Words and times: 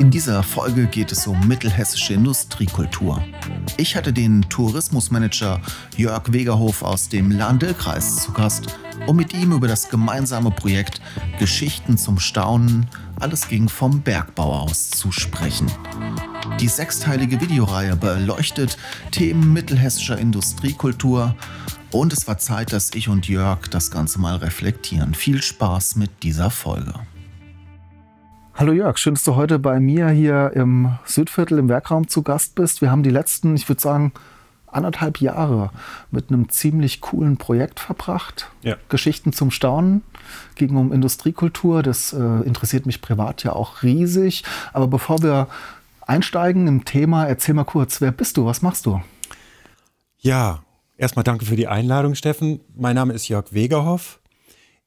In 0.00 0.10
dieser 0.10 0.42
Folge 0.42 0.86
geht 0.86 1.12
es 1.12 1.26
um 1.26 1.46
mittelhessische 1.46 2.14
Industriekultur. 2.14 3.22
Ich 3.76 3.96
hatte 3.96 4.14
den 4.14 4.40
Tourismusmanager 4.48 5.60
Jörg 5.94 6.32
Wegerhof 6.32 6.82
aus 6.82 7.10
dem 7.10 7.30
Lahn-Dill-Kreis 7.30 8.24
zu 8.24 8.32
Gast, 8.32 8.78
um 9.06 9.16
mit 9.16 9.34
ihm 9.34 9.52
über 9.52 9.68
das 9.68 9.90
gemeinsame 9.90 10.52
Projekt 10.52 11.02
Geschichten 11.38 11.98
zum 11.98 12.18
Staunen, 12.18 12.86
alles 13.20 13.46
ging 13.48 13.68
vom 13.68 14.00
Bergbau 14.00 14.60
aus 14.60 14.88
zu 14.88 15.12
sprechen. 15.12 15.70
Die 16.60 16.68
sechsteilige 16.68 17.38
Videoreihe 17.38 17.94
beleuchtet 17.94 18.78
Themen 19.10 19.52
mittelhessischer 19.52 20.16
Industriekultur 20.16 21.36
und 21.90 22.14
es 22.14 22.26
war 22.26 22.38
Zeit, 22.38 22.72
dass 22.72 22.94
ich 22.94 23.10
und 23.10 23.28
Jörg 23.28 23.68
das 23.68 23.90
Ganze 23.90 24.18
mal 24.18 24.36
reflektieren. 24.36 25.12
Viel 25.12 25.42
Spaß 25.42 25.96
mit 25.96 26.22
dieser 26.22 26.48
Folge. 26.48 26.94
Hallo 28.60 28.72
Jörg, 28.72 28.98
schön, 28.98 29.14
dass 29.14 29.24
du 29.24 29.36
heute 29.36 29.58
bei 29.58 29.80
mir 29.80 30.10
hier 30.10 30.52
im 30.54 30.98
Südviertel 31.06 31.58
im 31.58 31.70
Werkraum 31.70 32.08
zu 32.08 32.22
Gast 32.22 32.56
bist. 32.56 32.82
Wir 32.82 32.90
haben 32.90 33.02
die 33.02 33.08
letzten, 33.08 33.56
ich 33.56 33.66
würde 33.70 33.80
sagen, 33.80 34.12
anderthalb 34.66 35.18
Jahre 35.22 35.70
mit 36.10 36.28
einem 36.28 36.50
ziemlich 36.50 37.00
coolen 37.00 37.38
Projekt 37.38 37.80
verbracht. 37.80 38.50
Ja. 38.60 38.76
Geschichten 38.90 39.32
zum 39.32 39.50
Staunen. 39.50 40.02
Ging 40.56 40.76
um 40.76 40.92
Industriekultur. 40.92 41.82
Das 41.82 42.12
äh, 42.12 42.18
interessiert 42.18 42.84
mich 42.84 43.00
privat 43.00 43.44
ja 43.44 43.54
auch 43.54 43.82
riesig. 43.82 44.44
Aber 44.74 44.88
bevor 44.88 45.22
wir 45.22 45.48
einsteigen 46.02 46.66
im 46.66 46.84
Thema, 46.84 47.24
erzähl 47.24 47.54
mal 47.54 47.64
kurz, 47.64 48.02
wer 48.02 48.12
bist 48.12 48.36
du? 48.36 48.44
Was 48.44 48.60
machst 48.60 48.84
du? 48.84 49.00
Ja, 50.18 50.62
erstmal 50.98 51.24
danke 51.24 51.46
für 51.46 51.56
die 51.56 51.66
Einladung, 51.66 52.14
Steffen. 52.14 52.60
Mein 52.76 52.94
Name 52.94 53.14
ist 53.14 53.26
Jörg 53.26 53.54
Wegerhoff. 53.54 54.19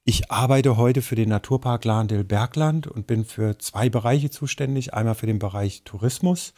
Ich 0.06 0.30
arbeite 0.30 0.76
heute 0.76 1.02
für 1.02 1.16
den 1.16 1.30
Naturpark 1.30 1.86
Lahndil-Bergland 1.86 2.88
und 2.88 3.08
bin 3.08 3.23
für 3.23 3.58
zwei 3.58 3.88
Bereiche 3.88 4.30
zuständig. 4.30 4.94
Einmal 4.94 5.16
für 5.16 5.28
den 5.28 5.40
Bereich 5.40 5.84
Tourismus 5.86 6.54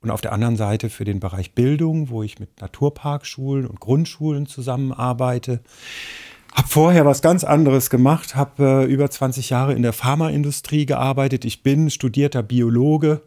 und 0.00 0.10
auf 0.10 0.20
der 0.20 0.32
anderen 0.32 0.56
Seite 0.56 0.90
für 0.90 1.04
den 1.04 1.20
Bereich 1.20 1.54
Bildung, 1.54 2.10
wo 2.10 2.24
ich 2.24 2.40
mit 2.40 2.60
Naturparkschulen 2.60 3.68
und 3.68 3.78
Grundschulen 3.78 4.46
zusammenarbeite. 4.46 5.60
Habe 6.52 6.66
vorher 6.66 7.06
was 7.06 7.22
ganz 7.22 7.44
anderes 7.44 7.88
gemacht, 7.88 8.34
habe 8.34 8.84
äh, 8.88 8.92
über 8.92 9.08
20 9.08 9.50
Jahre 9.50 9.74
in 9.74 9.82
der 9.82 9.92
Pharmaindustrie 9.92 10.84
gearbeitet. 10.84 11.44
Ich 11.44 11.62
bin 11.62 11.90
studierter 11.90 12.42
Biologe 12.42 13.22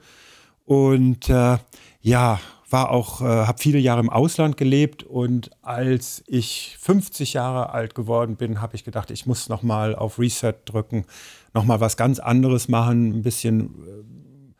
und 0.65 1.29
äh, 1.29 1.59
ja, 2.01 2.41
war 2.71 2.91
auch, 2.91 3.21
äh, 3.21 3.25
habe 3.25 3.59
viele 3.59 3.79
Jahre 3.79 3.99
im 3.99 4.09
Ausland 4.09 4.57
gelebt 4.57 5.03
und 5.03 5.51
als 5.61 6.23
ich 6.27 6.77
50 6.79 7.33
Jahre 7.33 7.71
alt 7.71 7.95
geworden 7.95 8.35
bin, 8.35 8.61
habe 8.61 8.75
ich 8.75 8.83
gedacht, 8.83 9.11
ich 9.11 9.25
muss 9.25 9.49
noch 9.49 9.63
mal 9.63 9.95
auf 9.95 10.19
Reset 10.19 10.53
drücken, 10.65 11.05
noch 11.53 11.65
mal 11.65 11.79
was 11.79 11.97
ganz 11.97 12.19
anderes 12.19 12.67
machen, 12.69 13.19
ein 13.19 13.21
bisschen, 13.23 14.55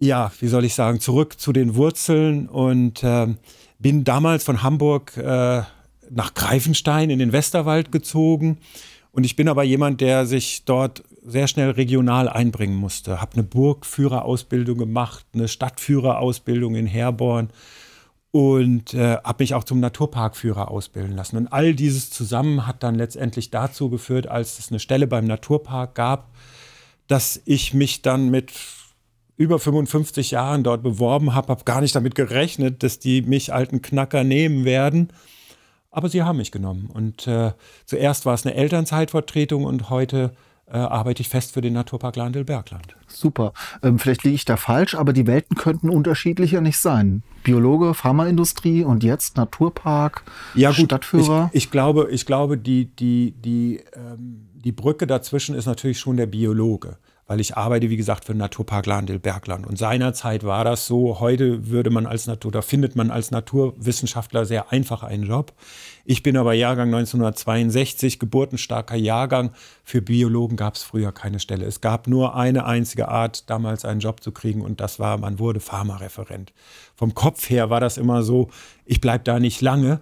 äh, 0.00 0.06
ja, 0.06 0.32
wie 0.40 0.48
soll 0.48 0.64
ich 0.64 0.74
sagen, 0.74 1.00
zurück 1.00 1.38
zu 1.38 1.52
den 1.52 1.74
Wurzeln 1.74 2.48
und 2.48 3.02
äh, 3.02 3.34
bin 3.78 4.04
damals 4.04 4.44
von 4.44 4.62
Hamburg 4.62 5.16
äh, 5.16 5.62
nach 6.10 6.34
Greifenstein 6.34 7.10
in 7.10 7.18
den 7.18 7.32
Westerwald 7.32 7.92
gezogen. 7.92 8.58
Und 9.12 9.24
ich 9.24 9.36
bin 9.36 9.48
aber 9.48 9.64
jemand, 9.64 10.00
der 10.00 10.26
sich 10.26 10.64
dort 10.66 11.02
sehr 11.26 11.48
schnell 11.48 11.70
regional 11.70 12.28
einbringen 12.28 12.76
musste. 12.76 13.20
Habe 13.20 13.34
eine 13.34 13.42
Burgführerausbildung 13.42 14.78
gemacht, 14.78 15.26
eine 15.34 15.48
Stadtführerausbildung 15.48 16.76
in 16.76 16.86
Herborn 16.86 17.50
und 18.30 18.94
äh, 18.94 19.16
habe 19.16 19.42
mich 19.42 19.54
auch 19.54 19.64
zum 19.64 19.80
Naturparkführer 19.80 20.70
ausbilden 20.70 21.16
lassen. 21.16 21.36
Und 21.36 21.48
all 21.48 21.74
dieses 21.74 22.10
zusammen 22.10 22.66
hat 22.66 22.82
dann 22.82 22.94
letztendlich 22.94 23.50
dazu 23.50 23.90
geführt, 23.90 24.26
als 24.28 24.58
es 24.58 24.70
eine 24.70 24.78
Stelle 24.78 25.06
beim 25.06 25.26
Naturpark 25.26 25.94
gab, 25.94 26.30
dass 27.08 27.40
ich 27.44 27.74
mich 27.74 28.02
dann 28.02 28.30
mit 28.30 28.52
über 29.36 29.58
55 29.58 30.30
Jahren 30.32 30.62
dort 30.62 30.82
beworben 30.82 31.34
habe, 31.34 31.48
habe 31.48 31.64
gar 31.64 31.80
nicht 31.80 31.94
damit 31.94 32.14
gerechnet, 32.14 32.82
dass 32.82 32.98
die 32.98 33.22
mich 33.22 33.52
alten 33.52 33.82
Knacker 33.82 34.24
nehmen 34.24 34.64
werden. 34.64 35.12
Aber 35.90 36.08
sie 36.08 36.22
haben 36.22 36.38
mich 36.38 36.52
genommen. 36.52 36.90
Und 36.92 37.26
äh, 37.26 37.52
zuerst 37.84 38.26
war 38.26 38.34
es 38.34 38.44
eine 38.44 38.54
Elternzeitvertretung 38.54 39.64
und 39.64 39.88
heute 39.88 40.32
äh, 40.66 40.78
arbeite 40.78 41.20
ich 41.20 41.28
fest 41.28 41.52
für 41.52 41.60
den 41.60 41.72
Naturpark 41.72 42.16
Lahndl-Bergland. 42.16 42.96
Super. 43.06 43.52
Ähm, 43.82 43.98
vielleicht 43.98 44.24
liege 44.24 44.34
ich 44.34 44.44
da 44.44 44.56
falsch, 44.56 44.94
aber 44.94 45.12
die 45.12 45.26
Welten 45.26 45.56
könnten 45.56 45.88
unterschiedlicher 45.90 46.60
nicht 46.60 46.78
sein. 46.78 47.22
Biologe, 47.44 47.94
Pharmaindustrie 47.94 48.84
und 48.84 49.04
jetzt 49.04 49.36
Naturpark, 49.36 50.24
ja, 50.54 50.70
gut, 50.70 50.86
Stadtführer. 50.86 51.50
Ich, 51.52 51.64
ich, 51.64 51.70
glaube, 51.70 52.08
ich 52.10 52.26
glaube, 52.26 52.58
die, 52.58 52.86
die, 52.86 53.32
die, 53.32 53.80
ähm, 53.94 54.48
die 54.54 54.72
Brücke 54.72 55.06
dazwischen 55.06 55.54
ist 55.54 55.66
natürlich 55.66 56.00
schon 56.00 56.16
der 56.16 56.26
Biologe 56.26 56.98
weil 57.26 57.40
ich 57.40 57.56
arbeite, 57.56 57.90
wie 57.90 57.96
gesagt, 57.96 58.24
für 58.24 58.32
den 58.32 58.38
Naturpark 58.38 58.86
Lahndil-Bergland. 58.86 59.66
Und 59.66 59.78
seinerzeit 59.78 60.44
war 60.44 60.64
das 60.64 60.86
so, 60.86 61.18
heute 61.18 61.68
würde 61.68 61.90
man 61.90 62.06
als 62.06 62.26
Natur, 62.26 62.52
da 62.52 62.62
findet 62.62 62.94
man 62.94 63.10
als 63.10 63.32
Naturwissenschaftler 63.32 64.44
sehr 64.44 64.70
einfach 64.70 65.02
einen 65.02 65.24
Job. 65.24 65.52
Ich 66.04 66.22
bin 66.22 66.36
aber 66.36 66.52
Jahrgang 66.52 66.94
1962, 66.94 68.20
geburtenstarker 68.20 68.94
Jahrgang. 68.94 69.50
Für 69.82 70.02
Biologen 70.02 70.56
gab 70.56 70.76
es 70.76 70.84
früher 70.84 71.10
keine 71.10 71.40
Stelle. 71.40 71.64
Es 71.64 71.80
gab 71.80 72.06
nur 72.06 72.36
eine 72.36 72.64
einzige 72.64 73.08
Art, 73.08 73.50
damals 73.50 73.84
einen 73.84 74.00
Job 74.00 74.22
zu 74.22 74.30
kriegen 74.30 74.60
und 74.62 74.80
das 74.80 75.00
war, 75.00 75.18
man 75.18 75.40
wurde 75.40 75.58
Pharmareferent. 75.58 76.52
Vom 76.94 77.14
Kopf 77.14 77.50
her 77.50 77.70
war 77.70 77.80
das 77.80 77.98
immer 77.98 78.22
so, 78.22 78.50
ich 78.84 79.00
bleibe 79.00 79.24
da 79.24 79.40
nicht 79.40 79.60
lange. 79.60 80.00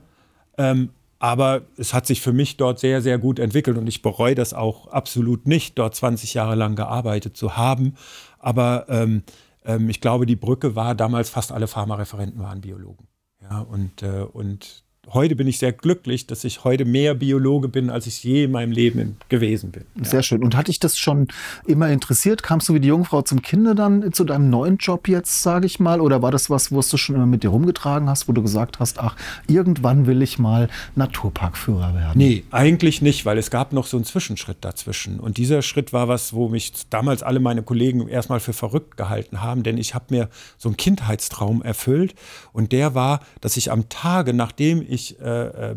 Ähm, 0.58 0.90
aber 1.24 1.62
es 1.78 1.94
hat 1.94 2.06
sich 2.06 2.20
für 2.20 2.34
mich 2.34 2.58
dort 2.58 2.78
sehr, 2.78 3.00
sehr 3.00 3.16
gut 3.16 3.38
entwickelt 3.38 3.78
und 3.78 3.86
ich 3.86 4.02
bereue 4.02 4.34
das 4.34 4.52
auch 4.52 4.88
absolut 4.88 5.46
nicht, 5.46 5.78
dort 5.78 5.94
20 5.94 6.34
Jahre 6.34 6.54
lang 6.54 6.76
gearbeitet 6.76 7.34
zu 7.34 7.56
haben. 7.56 7.94
Aber 8.38 8.84
ähm, 8.90 9.22
ähm, 9.64 9.88
ich 9.88 10.02
glaube, 10.02 10.26
die 10.26 10.36
Brücke 10.36 10.76
war 10.76 10.94
damals, 10.94 11.30
fast 11.30 11.50
alle 11.50 11.66
Pharmareferenten 11.66 12.42
waren 12.42 12.60
Biologen. 12.60 13.08
Ja, 13.40 13.60
und, 13.60 14.02
äh, 14.02 14.26
und 14.30 14.83
heute 15.12 15.36
bin 15.36 15.46
ich 15.46 15.58
sehr 15.58 15.72
glücklich, 15.72 16.26
dass 16.26 16.44
ich 16.44 16.64
heute 16.64 16.84
mehr 16.84 17.14
Biologe 17.14 17.68
bin, 17.68 17.90
als 17.90 18.06
ich 18.06 18.22
je 18.24 18.44
in 18.44 18.52
meinem 18.52 18.72
Leben 18.72 19.16
gewesen 19.28 19.70
bin. 19.70 19.84
Sehr 20.02 20.22
schön. 20.22 20.42
Und 20.42 20.56
hat 20.56 20.68
dich 20.68 20.80
das 20.80 20.96
schon 20.98 21.28
immer 21.66 21.88
interessiert? 21.90 22.42
Kamst 22.42 22.68
du 22.68 22.74
wie 22.74 22.80
die 22.80 22.88
Jungfrau 22.88 23.22
zum 23.22 23.42
Kinder 23.42 23.74
dann 23.74 24.12
zu 24.12 24.24
deinem 24.24 24.50
neuen 24.50 24.78
Job 24.78 25.08
jetzt, 25.08 25.42
sage 25.42 25.66
ich 25.66 25.80
mal? 25.80 26.00
Oder 26.00 26.22
war 26.22 26.30
das 26.30 26.50
was, 26.50 26.72
wo 26.72 26.80
du 26.80 26.96
schon 26.96 27.16
immer 27.16 27.26
mit 27.26 27.42
dir 27.42 27.48
rumgetragen 27.48 28.08
hast, 28.08 28.28
wo 28.28 28.32
du 28.32 28.42
gesagt 28.42 28.80
hast, 28.80 28.98
ach, 28.98 29.16
irgendwann 29.46 30.06
will 30.06 30.22
ich 30.22 30.38
mal 30.38 30.68
Naturparkführer 30.94 31.94
werden? 31.94 32.18
Nee, 32.18 32.44
eigentlich 32.50 33.02
nicht, 33.02 33.26
weil 33.26 33.38
es 33.38 33.50
gab 33.50 33.72
noch 33.72 33.86
so 33.86 33.96
einen 33.96 34.04
Zwischenschritt 34.04 34.58
dazwischen. 34.60 35.20
Und 35.20 35.36
dieser 35.36 35.62
Schritt 35.62 35.92
war 35.92 36.08
was, 36.08 36.32
wo 36.32 36.48
mich 36.48 36.72
damals 36.90 37.22
alle 37.22 37.40
meine 37.40 37.62
Kollegen 37.62 38.08
erstmal 38.08 38.40
für 38.40 38.52
verrückt 38.52 38.96
gehalten 38.96 39.42
haben, 39.42 39.62
denn 39.62 39.78
ich 39.78 39.94
habe 39.94 40.06
mir 40.10 40.28
so 40.56 40.68
einen 40.68 40.76
Kindheitstraum 40.76 41.62
erfüllt. 41.62 42.14
Und 42.52 42.72
der 42.72 42.94
war, 42.94 43.20
dass 43.40 43.56
ich 43.56 43.70
am 43.70 43.88
Tage, 43.88 44.32
nachdem 44.32 44.84
ich 44.86 44.93
ich 44.94 45.20
äh, 45.20 45.72
äh, 45.72 45.76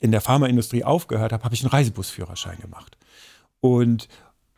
in 0.00 0.10
der 0.10 0.20
Pharmaindustrie 0.20 0.84
aufgehört 0.84 1.32
habe, 1.32 1.44
habe 1.44 1.54
ich 1.54 1.62
einen 1.62 1.70
Reisebusführerschein 1.70 2.58
gemacht. 2.60 2.96
Und, 3.60 4.08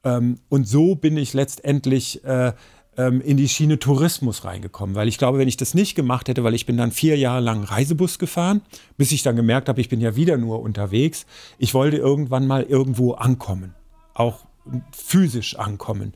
ähm, 0.05 0.38
und 0.49 0.66
so 0.66 0.94
bin 0.94 1.16
ich 1.16 1.34
letztendlich 1.34 2.25
äh, 2.25 2.53
ähm, 2.97 3.21
in 3.21 3.37
die 3.37 3.49
Schiene 3.49 3.79
Tourismus 3.79 4.44
reingekommen, 4.44 4.94
weil 4.94 5.08
ich 5.08 5.19
glaube, 5.19 5.38
wenn 5.38 5.49
ich 5.49 5.56
das 5.56 5.75
nicht 5.75 5.94
gemacht 5.94 6.29
hätte, 6.29 6.44
weil 6.44 6.55
ich 6.55 6.67
bin 6.67 6.76
dann 6.76 6.93
vier 6.93 7.17
Jahre 7.19 7.41
lang 7.41 7.64
Reisebus 7.64 8.19
gefahren, 8.19 8.62
bis 8.96 9.12
ich 9.12 9.23
dann 9.23 9.37
gemerkt 9.37 9.69
habe, 9.69 9.81
ich 9.81 9.88
bin 9.88 10.00
ja 10.00 10.17
wieder 10.17 10.37
nur 10.37 10.61
unterwegs. 10.61 11.26
Ich 11.58 11.75
wollte 11.75 11.97
irgendwann 11.97 12.47
mal 12.47 12.62
irgendwo 12.62 13.12
ankommen, 13.12 13.75
auch 14.14 14.47
physisch 14.93 15.58
ankommen. 15.58 16.14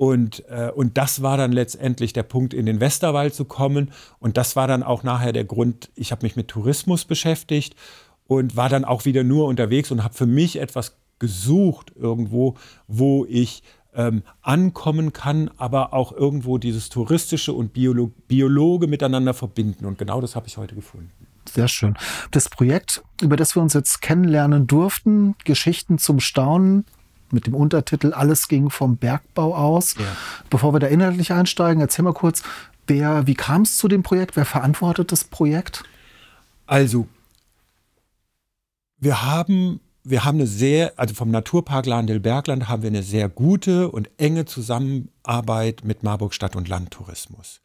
Und, 0.00 0.48
äh, 0.48 0.70
und 0.74 0.96
das 0.96 1.20
war 1.20 1.36
dann 1.36 1.52
letztendlich 1.52 2.14
der 2.14 2.22
Punkt, 2.22 2.54
in 2.54 2.64
den 2.64 2.80
Westerwald 2.80 3.34
zu 3.34 3.44
kommen. 3.44 3.90
Und 4.18 4.38
das 4.38 4.56
war 4.56 4.66
dann 4.66 4.82
auch 4.82 5.02
nachher 5.02 5.34
der 5.34 5.44
Grund, 5.44 5.90
ich 5.94 6.10
habe 6.10 6.22
mich 6.22 6.36
mit 6.36 6.48
Tourismus 6.48 7.04
beschäftigt 7.04 7.76
und 8.26 8.56
war 8.56 8.70
dann 8.70 8.86
auch 8.86 9.04
wieder 9.04 9.24
nur 9.24 9.46
unterwegs 9.46 9.90
und 9.90 10.02
habe 10.02 10.14
für 10.14 10.24
mich 10.24 10.58
etwas 10.58 10.96
gesucht 11.18 11.92
irgendwo, 11.96 12.56
wo 12.88 13.26
ich 13.28 13.62
ähm, 13.92 14.22
ankommen 14.40 15.12
kann, 15.12 15.50
aber 15.58 15.92
auch 15.92 16.12
irgendwo 16.12 16.56
dieses 16.56 16.88
Touristische 16.88 17.52
und 17.52 17.74
Biolo 17.74 18.10
Biologe 18.26 18.86
miteinander 18.86 19.34
verbinden. 19.34 19.84
Und 19.84 19.98
genau 19.98 20.22
das 20.22 20.34
habe 20.34 20.46
ich 20.46 20.56
heute 20.56 20.74
gefunden. 20.74 21.12
Sehr 21.46 21.68
schön. 21.68 21.94
Das 22.30 22.48
Projekt, 22.48 23.02
über 23.20 23.36
das 23.36 23.54
wir 23.54 23.60
uns 23.60 23.74
jetzt 23.74 24.00
kennenlernen 24.00 24.66
durften, 24.66 25.34
Geschichten 25.44 25.98
zum 25.98 26.20
Staunen, 26.20 26.86
mit 27.32 27.46
dem 27.46 27.54
Untertitel 27.54 28.12
Alles 28.12 28.48
ging 28.48 28.70
vom 28.70 28.96
Bergbau 28.96 29.54
aus. 29.54 29.94
Ja. 29.94 30.04
Bevor 30.48 30.74
wir 30.74 30.80
da 30.80 30.86
inhaltlich 30.86 31.32
einsteigen, 31.32 31.80
erzähl 31.80 32.04
mal 32.04 32.12
kurz, 32.12 32.42
wer, 32.86 33.26
wie 33.26 33.34
kam 33.34 33.62
es 33.62 33.76
zu 33.76 33.88
dem 33.88 34.02
Projekt? 34.02 34.36
Wer 34.36 34.44
verantwortet 34.44 35.12
das 35.12 35.24
Projekt? 35.24 35.84
Also, 36.66 37.06
wir 38.98 39.22
haben, 39.22 39.80
wir 40.04 40.24
haben 40.24 40.38
eine 40.38 40.46
sehr, 40.46 40.92
also 40.96 41.14
vom 41.14 41.30
Naturpark 41.30 41.86
Lahn-Dill-Bergland 41.86 42.68
haben 42.68 42.82
wir 42.82 42.90
eine 42.90 43.02
sehr 43.02 43.28
gute 43.28 43.90
und 43.90 44.10
enge 44.18 44.44
Zusammenarbeit 44.44 45.84
mit 45.84 46.02
Marburg 46.02 46.34
Stadt- 46.34 46.56
und 46.56 46.68
Landtourismus. 46.68 47.60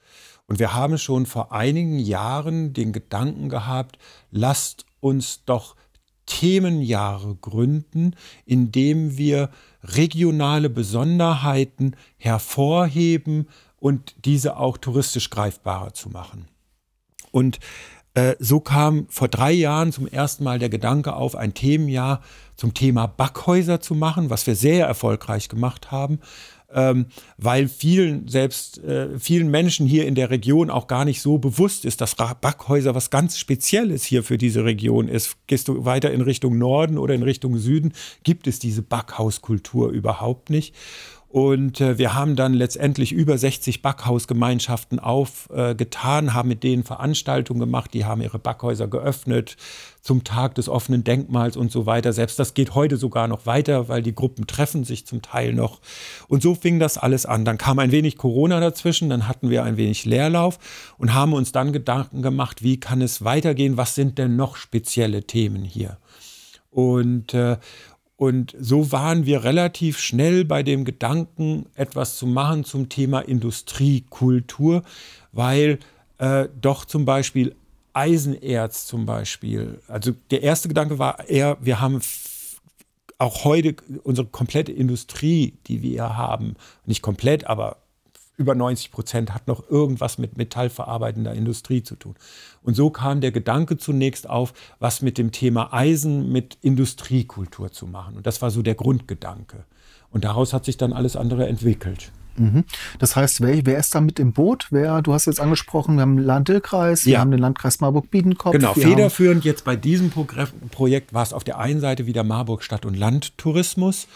Und 0.48 0.60
wir 0.60 0.74
haben 0.74 0.98
schon 0.98 1.26
vor 1.26 1.52
einigen 1.52 2.00
Jahren 2.00 2.74
den 2.74 2.94
Gedanken 2.94 3.50
gehabt, 3.50 3.98
lasst 4.32 4.86
uns 5.00 5.44
doch 5.46 5.76
Themenjahre 6.26 7.36
gründen, 7.36 8.16
indem 8.46 9.18
wir 9.18 9.50
regionale 9.84 10.70
Besonderheiten 10.70 11.96
hervorheben 12.18 13.48
und 13.78 14.16
diese 14.26 14.58
auch 14.58 14.78
touristisch 14.78 15.30
greifbarer 15.30 15.94
zu 15.94 16.10
machen. 16.10 16.48
Und 17.32 17.60
äh, 18.16 18.36
so 18.40 18.60
kam 18.62 19.08
vor 19.10 19.28
drei 19.28 19.52
Jahren 19.52 19.92
zum 19.92 20.08
ersten 20.08 20.44
Mal 20.44 20.58
der 20.58 20.70
Gedanke 20.70 21.14
auf, 21.14 21.36
ein 21.36 21.54
Themenjahr 21.54 22.22
zum 22.56 22.74
Thema 22.74 23.08
Backhäuser 23.08 23.82
zu 23.82 23.94
machen, 23.94 24.30
was 24.30 24.48
wir 24.48 24.56
sehr 24.56 24.88
erfolgreich 24.88 25.50
gemacht 25.50 25.92
haben 25.92 26.20
ähm, 26.76 27.08
weil 27.38 27.68
vielen, 27.68 28.28
selbst 28.28 28.84
äh, 28.84 29.18
vielen 29.18 29.50
Menschen 29.50 29.88
hier 29.88 30.06
in 30.06 30.14
der 30.14 30.30
Region 30.30 30.70
auch 30.70 30.88
gar 30.88 31.06
nicht 31.06 31.22
so 31.22 31.38
bewusst 31.38 31.86
ist, 31.86 32.02
dass 32.02 32.16
Backhäuser 32.16 32.94
was 32.94 33.10
ganz 33.10 33.40
Spezielles 33.40 34.04
hier 34.04 34.24
für 34.24 34.38
diese 34.38 34.66
Region 34.66 35.08
ist. 35.08 35.38
Gehst 35.48 35.70
du 35.70 35.86
weiter 35.86 36.12
in 36.12 36.22
Richtung 36.22 36.58
Norden 36.58 36.98
oder 36.98 37.16
in 37.16 37.24
Richtung 37.24 37.58
Süden, 37.58 37.94
gibt 38.24 38.46
es 38.46 38.60
diese 38.60 38.82
Backhauskultur 38.82 39.90
überhaupt 39.90 40.50
nicht. 40.50 40.76
Und 41.36 41.82
äh, 41.82 41.98
wir 41.98 42.14
haben 42.14 42.38
dann 42.38 42.54
letztendlich 42.54 43.12
über 43.12 43.38
60 43.38 43.82
Backhausgemeinschaften 43.82 45.00
aufgetan, 45.00 46.28
äh, 46.28 46.32
haben 46.32 46.48
mit 46.48 46.64
denen 46.64 46.86
Veranstaltungen 46.86 47.60
gemacht, 47.60 47.94
die 47.94 48.06
haben 48.06 48.22
ihre 48.22 48.40
Backhäuser 48.40 48.88
geöffnet 48.88 49.58
zum 50.02 50.24
Tag 50.24 50.56
des 50.56 50.70
offenen 50.70 51.04
Denkmals 51.04 51.58
und 51.58 51.74
so 51.74 51.86
weiter. 51.86 52.14
Selbst 52.14 52.40
das 52.40 52.54
geht 52.54 52.74
heute 52.74 52.96
sogar 52.96 53.28
noch 53.28 53.46
weiter, 53.46 53.90
weil 53.90 54.02
die 54.02 54.16
Gruppen 54.16 54.48
treffen 54.48 54.86
sich 54.86 55.06
zum 55.06 55.22
Teil 55.22 55.52
noch. 55.52 55.82
Und 56.30 56.42
so 56.42 56.56
fing 56.56 56.80
das 56.80 56.98
alles 56.98 57.26
an. 57.26 57.44
Dann 57.44 57.58
kam 57.58 57.80
ein 57.80 57.92
wenig 57.92 58.16
Corona 58.16 58.62
dazwischen, 58.62 59.10
dann 59.10 59.28
hatten 59.28 59.50
wir 59.50 59.66
ein 59.66 59.76
wenig 59.76 60.06
Leerlauf 60.06 60.58
und 60.98 61.14
haben 61.14 61.34
uns 61.34 61.52
dann 61.52 61.74
Gedanken 61.74 62.22
gemacht, 62.22 62.64
wie 62.64 62.80
kann 62.80 63.02
es 63.02 63.26
weitergehen, 63.26 63.76
was 63.76 63.94
sind 63.94 64.18
denn 64.18 64.38
noch 64.38 64.56
spezielle 64.56 65.24
Themen 65.24 65.66
hier. 65.66 65.98
Und, 66.72 67.34
äh, 67.34 67.58
und 68.18 68.56
so 68.60 68.92
waren 68.92 69.26
wir 69.26 69.44
relativ 69.44 70.00
schnell 70.00 70.46
bei 70.46 70.64
dem 70.64 70.86
Gedanken, 70.86 71.66
etwas 71.76 72.18
zu 72.18 72.26
machen 72.26 72.64
zum 72.64 72.88
Thema 72.88 73.20
Industriekultur, 73.20 74.84
weil 75.34 75.80
äh, 76.18 76.48
doch 76.60 76.86
zum 76.86 77.06
Beispiel 77.06 77.56
Eisenerz 77.94 78.88
zum 78.88 79.06
Beispiel, 79.06 79.80
also 79.88 80.12
der 80.32 80.44
erste 80.44 80.68
Gedanke 80.68 81.00
war 81.00 81.28
eher, 81.30 81.58
wir 81.62 81.80
haben 81.80 82.02
auch 83.18 83.46
heute 83.46 83.76
unsere 84.04 84.28
komplette 84.28 84.72
Industrie, 84.72 85.54
die 85.68 85.82
wir 85.82 86.18
haben, 86.18 86.56
nicht 86.86 87.02
komplett, 87.02 87.48
aber 87.48 87.78
über 88.38 88.56
90 88.56 88.92
Prozent 88.92 89.34
hat 89.34 89.48
noch 89.48 89.70
irgendwas 89.70 90.18
mit 90.18 90.38
metallverarbeitender 90.38 91.34
Industrie 91.34 91.84
zu 91.84 91.96
tun. 91.96 92.16
Und 92.64 92.76
so 92.76 92.90
kam 92.90 93.22
der 93.22 93.32
Gedanke 93.32 93.78
zunächst 93.78 94.30
auf, 94.30 94.54
was 94.80 95.02
mit 95.02 95.18
dem 95.18 95.32
Thema 95.32 95.74
Eisen 95.74 96.32
mit 96.32 96.58
Industriekultur 96.62 97.72
zu 97.72 97.88
machen. 97.88 98.18
Und 98.18 98.28
das 98.28 98.42
war 98.42 98.52
so 98.52 98.62
der 98.62 98.76
Grundgedanke. 98.76 99.66
Und 100.12 100.24
daraus 100.24 100.54
hat 100.54 100.66
sich 100.66 100.78
dann 100.78 100.94
alles 100.94 101.16
andere 101.16 101.48
entwickelt. 101.48 102.12
Mhm. 102.38 102.66
Das 103.00 103.16
heißt, 103.16 103.42
wer, 103.42 103.66
wer, 103.66 103.78
ist 103.78 103.96
da 103.96 104.02
mit 104.02 104.20
im 104.20 104.34
Boot? 104.34 104.68
Wer, 104.70 105.02
du 105.02 105.14
hast 105.14 105.26
jetzt 105.26 105.40
angesprochen, 105.40 105.96
wir 105.96 106.02
haben 106.02 106.18
den 106.18 106.26
Land-Dill-Kreis, 106.26 107.06
wir 107.06 107.14
ja. 107.14 107.20
haben 107.20 107.32
den 107.32 107.40
Landkreis 107.40 107.80
Marburg-Biedenkopf. 107.80 108.52
Genau, 108.52 108.74
federführend 108.74 109.46
jetzt 109.46 109.64
bei 109.64 109.76
diesem 109.76 110.10
Projekt 110.10 111.14
war 111.14 111.24
es 111.24 111.34
auf 111.34 111.44
der 111.44 111.60
einen 111.60 111.80
Seite 111.80 112.06
wieder 112.06 112.24
Marburg 112.24 112.64
Stadt- 112.64 112.86
und 112.86 112.96
Landtourismus 112.96 114.08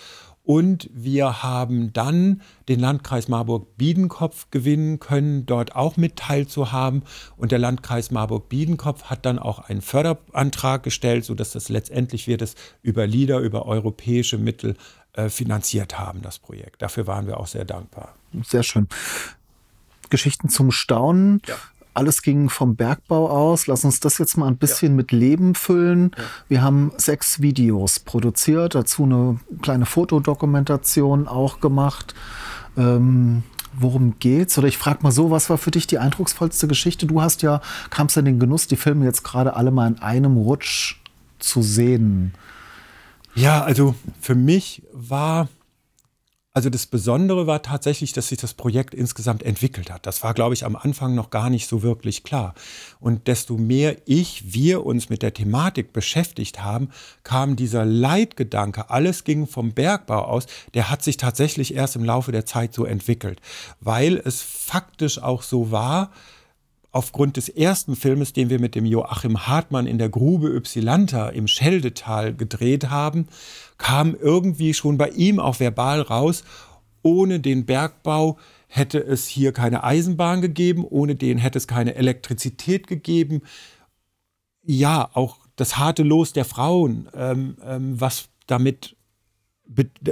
und 0.49 0.89
wir 0.91 1.43
haben 1.43 1.93
dann 1.93 2.41
den 2.69 2.79
Landkreis 2.79 3.27
Marburg-Biedenkopf 3.27 4.47
gewinnen 4.49 4.99
können, 4.99 5.45
dort 5.45 5.75
auch 5.75 5.95
mit 5.95 6.15
teilzuhaben. 6.15 7.03
Und 7.37 7.51
der 7.51 7.59
Landkreis 7.59 8.09
Marburg-Biedenkopf 8.09 9.03
hat 9.03 9.27
dann 9.27 9.37
auch 9.37 9.59
einen 9.59 9.83
Förderantrag 9.83 10.81
gestellt, 10.81 11.23
sodass 11.23 11.51
das 11.51 11.69
letztendlich 11.69 12.25
wir 12.25 12.37
das 12.37 12.55
über 12.81 13.05
LIDA, 13.05 13.39
über 13.41 13.67
europäische 13.67 14.39
Mittel 14.39 14.75
äh, 15.13 15.29
finanziert 15.29 15.99
haben, 15.99 16.23
das 16.23 16.39
Projekt. 16.39 16.81
Dafür 16.81 17.05
waren 17.05 17.27
wir 17.27 17.39
auch 17.39 17.45
sehr 17.45 17.65
dankbar. 17.65 18.15
Sehr 18.43 18.63
schön. 18.63 18.87
Geschichten 20.09 20.49
zum 20.49 20.71
Staunen. 20.71 21.43
Ja 21.47 21.57
alles 21.93 22.21
ging 22.21 22.49
vom 22.49 22.75
Bergbau 22.75 23.29
aus. 23.29 23.67
Lass 23.67 23.83
uns 23.83 23.99
das 23.99 24.17
jetzt 24.17 24.37
mal 24.37 24.47
ein 24.47 24.57
bisschen 24.57 24.93
ja. 24.93 24.95
mit 24.97 25.11
Leben 25.11 25.55
füllen. 25.55 26.11
Ja. 26.17 26.23
Wir 26.47 26.61
haben 26.61 26.91
sechs 26.97 27.41
Videos 27.41 27.99
produziert, 27.99 28.75
dazu 28.75 29.03
eine 29.03 29.39
kleine 29.61 29.85
Fotodokumentation 29.85 31.27
auch 31.27 31.59
gemacht. 31.59 32.13
Ähm, 32.77 33.43
worum 33.73 34.15
geht's? 34.19 34.57
Oder 34.57 34.67
ich 34.67 34.77
frage 34.77 34.99
mal 35.01 35.11
so, 35.11 35.31
was 35.31 35.49
war 35.49 35.57
für 35.57 35.71
dich 35.71 35.87
die 35.87 35.99
eindrucksvollste 35.99 36.67
Geschichte? 36.67 37.05
Du 37.05 37.21
hast 37.21 37.41
ja, 37.41 37.61
kamst 37.89 38.17
in 38.17 38.25
den 38.25 38.39
Genuss, 38.39 38.67
die 38.67 38.75
Filme 38.75 39.05
jetzt 39.05 39.23
gerade 39.23 39.55
alle 39.55 39.71
mal 39.71 39.87
in 39.87 39.99
einem 39.99 40.37
Rutsch 40.37 40.95
zu 41.39 41.61
sehen. 41.61 42.33
Ja, 43.35 43.63
also 43.63 43.95
für 44.19 44.35
mich 44.35 44.83
war 44.91 45.47
also 46.51 46.69
das 46.71 46.87
Besondere 46.87 47.45
war 47.45 47.61
tatsächlich, 47.61 48.11
dass 48.11 48.29
sich 48.29 48.39
das 48.39 48.55
Projekt 48.55 48.95
insgesamt 48.95 49.43
entwickelt 49.43 49.91
hat. 49.91 50.07
Das 50.07 50.23
war, 50.23 50.33
glaube 50.33 50.55
ich, 50.55 50.65
am 50.65 50.75
Anfang 50.75 51.13
noch 51.13 51.29
gar 51.29 51.49
nicht 51.51 51.67
so 51.67 51.83
wirklich 51.83 52.23
klar. 52.23 52.55
Und 52.99 53.27
desto 53.27 53.57
mehr 53.57 53.97
ich, 54.05 54.51
wir 54.53 54.83
uns 54.83 55.09
mit 55.09 55.21
der 55.21 55.33
Thematik 55.33 55.93
beschäftigt 55.93 56.63
haben, 56.63 56.89
kam 57.23 57.55
dieser 57.55 57.85
Leitgedanke, 57.85 58.89
alles 58.89 59.23
ging 59.23 59.45
vom 59.45 59.73
Bergbau 59.73 60.23
aus, 60.23 60.47
der 60.73 60.89
hat 60.89 61.03
sich 61.03 61.17
tatsächlich 61.17 61.75
erst 61.75 61.95
im 61.95 62.03
Laufe 62.03 62.31
der 62.31 62.47
Zeit 62.47 62.73
so 62.73 62.83
entwickelt, 62.83 63.39
weil 63.79 64.17
es 64.17 64.41
faktisch 64.41 65.21
auch 65.21 65.43
so 65.43 65.69
war, 65.69 66.11
aufgrund 66.91 67.37
des 67.37 67.49
ersten 67.49 67.95
Filmes, 67.95 68.33
den 68.33 68.49
wir 68.49 68.59
mit 68.59 68.75
dem 68.75 68.85
Joachim 68.85 69.47
Hartmann 69.47 69.85
in 69.85 69.97
der 69.97 70.09
Grube 70.09 70.49
Ypsilanta 70.55 71.29
im 71.29 71.47
Scheldetal 71.47 72.33
gedreht 72.33 72.89
haben, 72.89 73.27
kam 73.77 74.15
irgendwie 74.15 74.73
schon 74.73 74.97
bei 74.97 75.09
ihm 75.09 75.39
auch 75.39 75.59
verbal 75.59 76.01
raus, 76.01 76.43
ohne 77.01 77.39
den 77.39 77.65
Bergbau 77.65 78.37
hätte 78.67 78.99
es 78.99 79.27
hier 79.27 79.51
keine 79.51 79.83
Eisenbahn 79.83 80.41
gegeben, 80.41 80.85
ohne 80.87 81.15
den 81.15 81.37
hätte 81.37 81.57
es 81.57 81.67
keine 81.67 81.95
Elektrizität 81.95 82.87
gegeben. 82.87 83.41
Ja, 84.63 85.09
auch 85.13 85.37
das 85.55 85.77
harte 85.77 86.03
Los 86.03 86.33
der 86.33 86.45
Frauen, 86.45 87.09
ähm, 87.13 87.57
ähm, 87.63 87.99
was 87.99 88.29
damit 88.47 88.95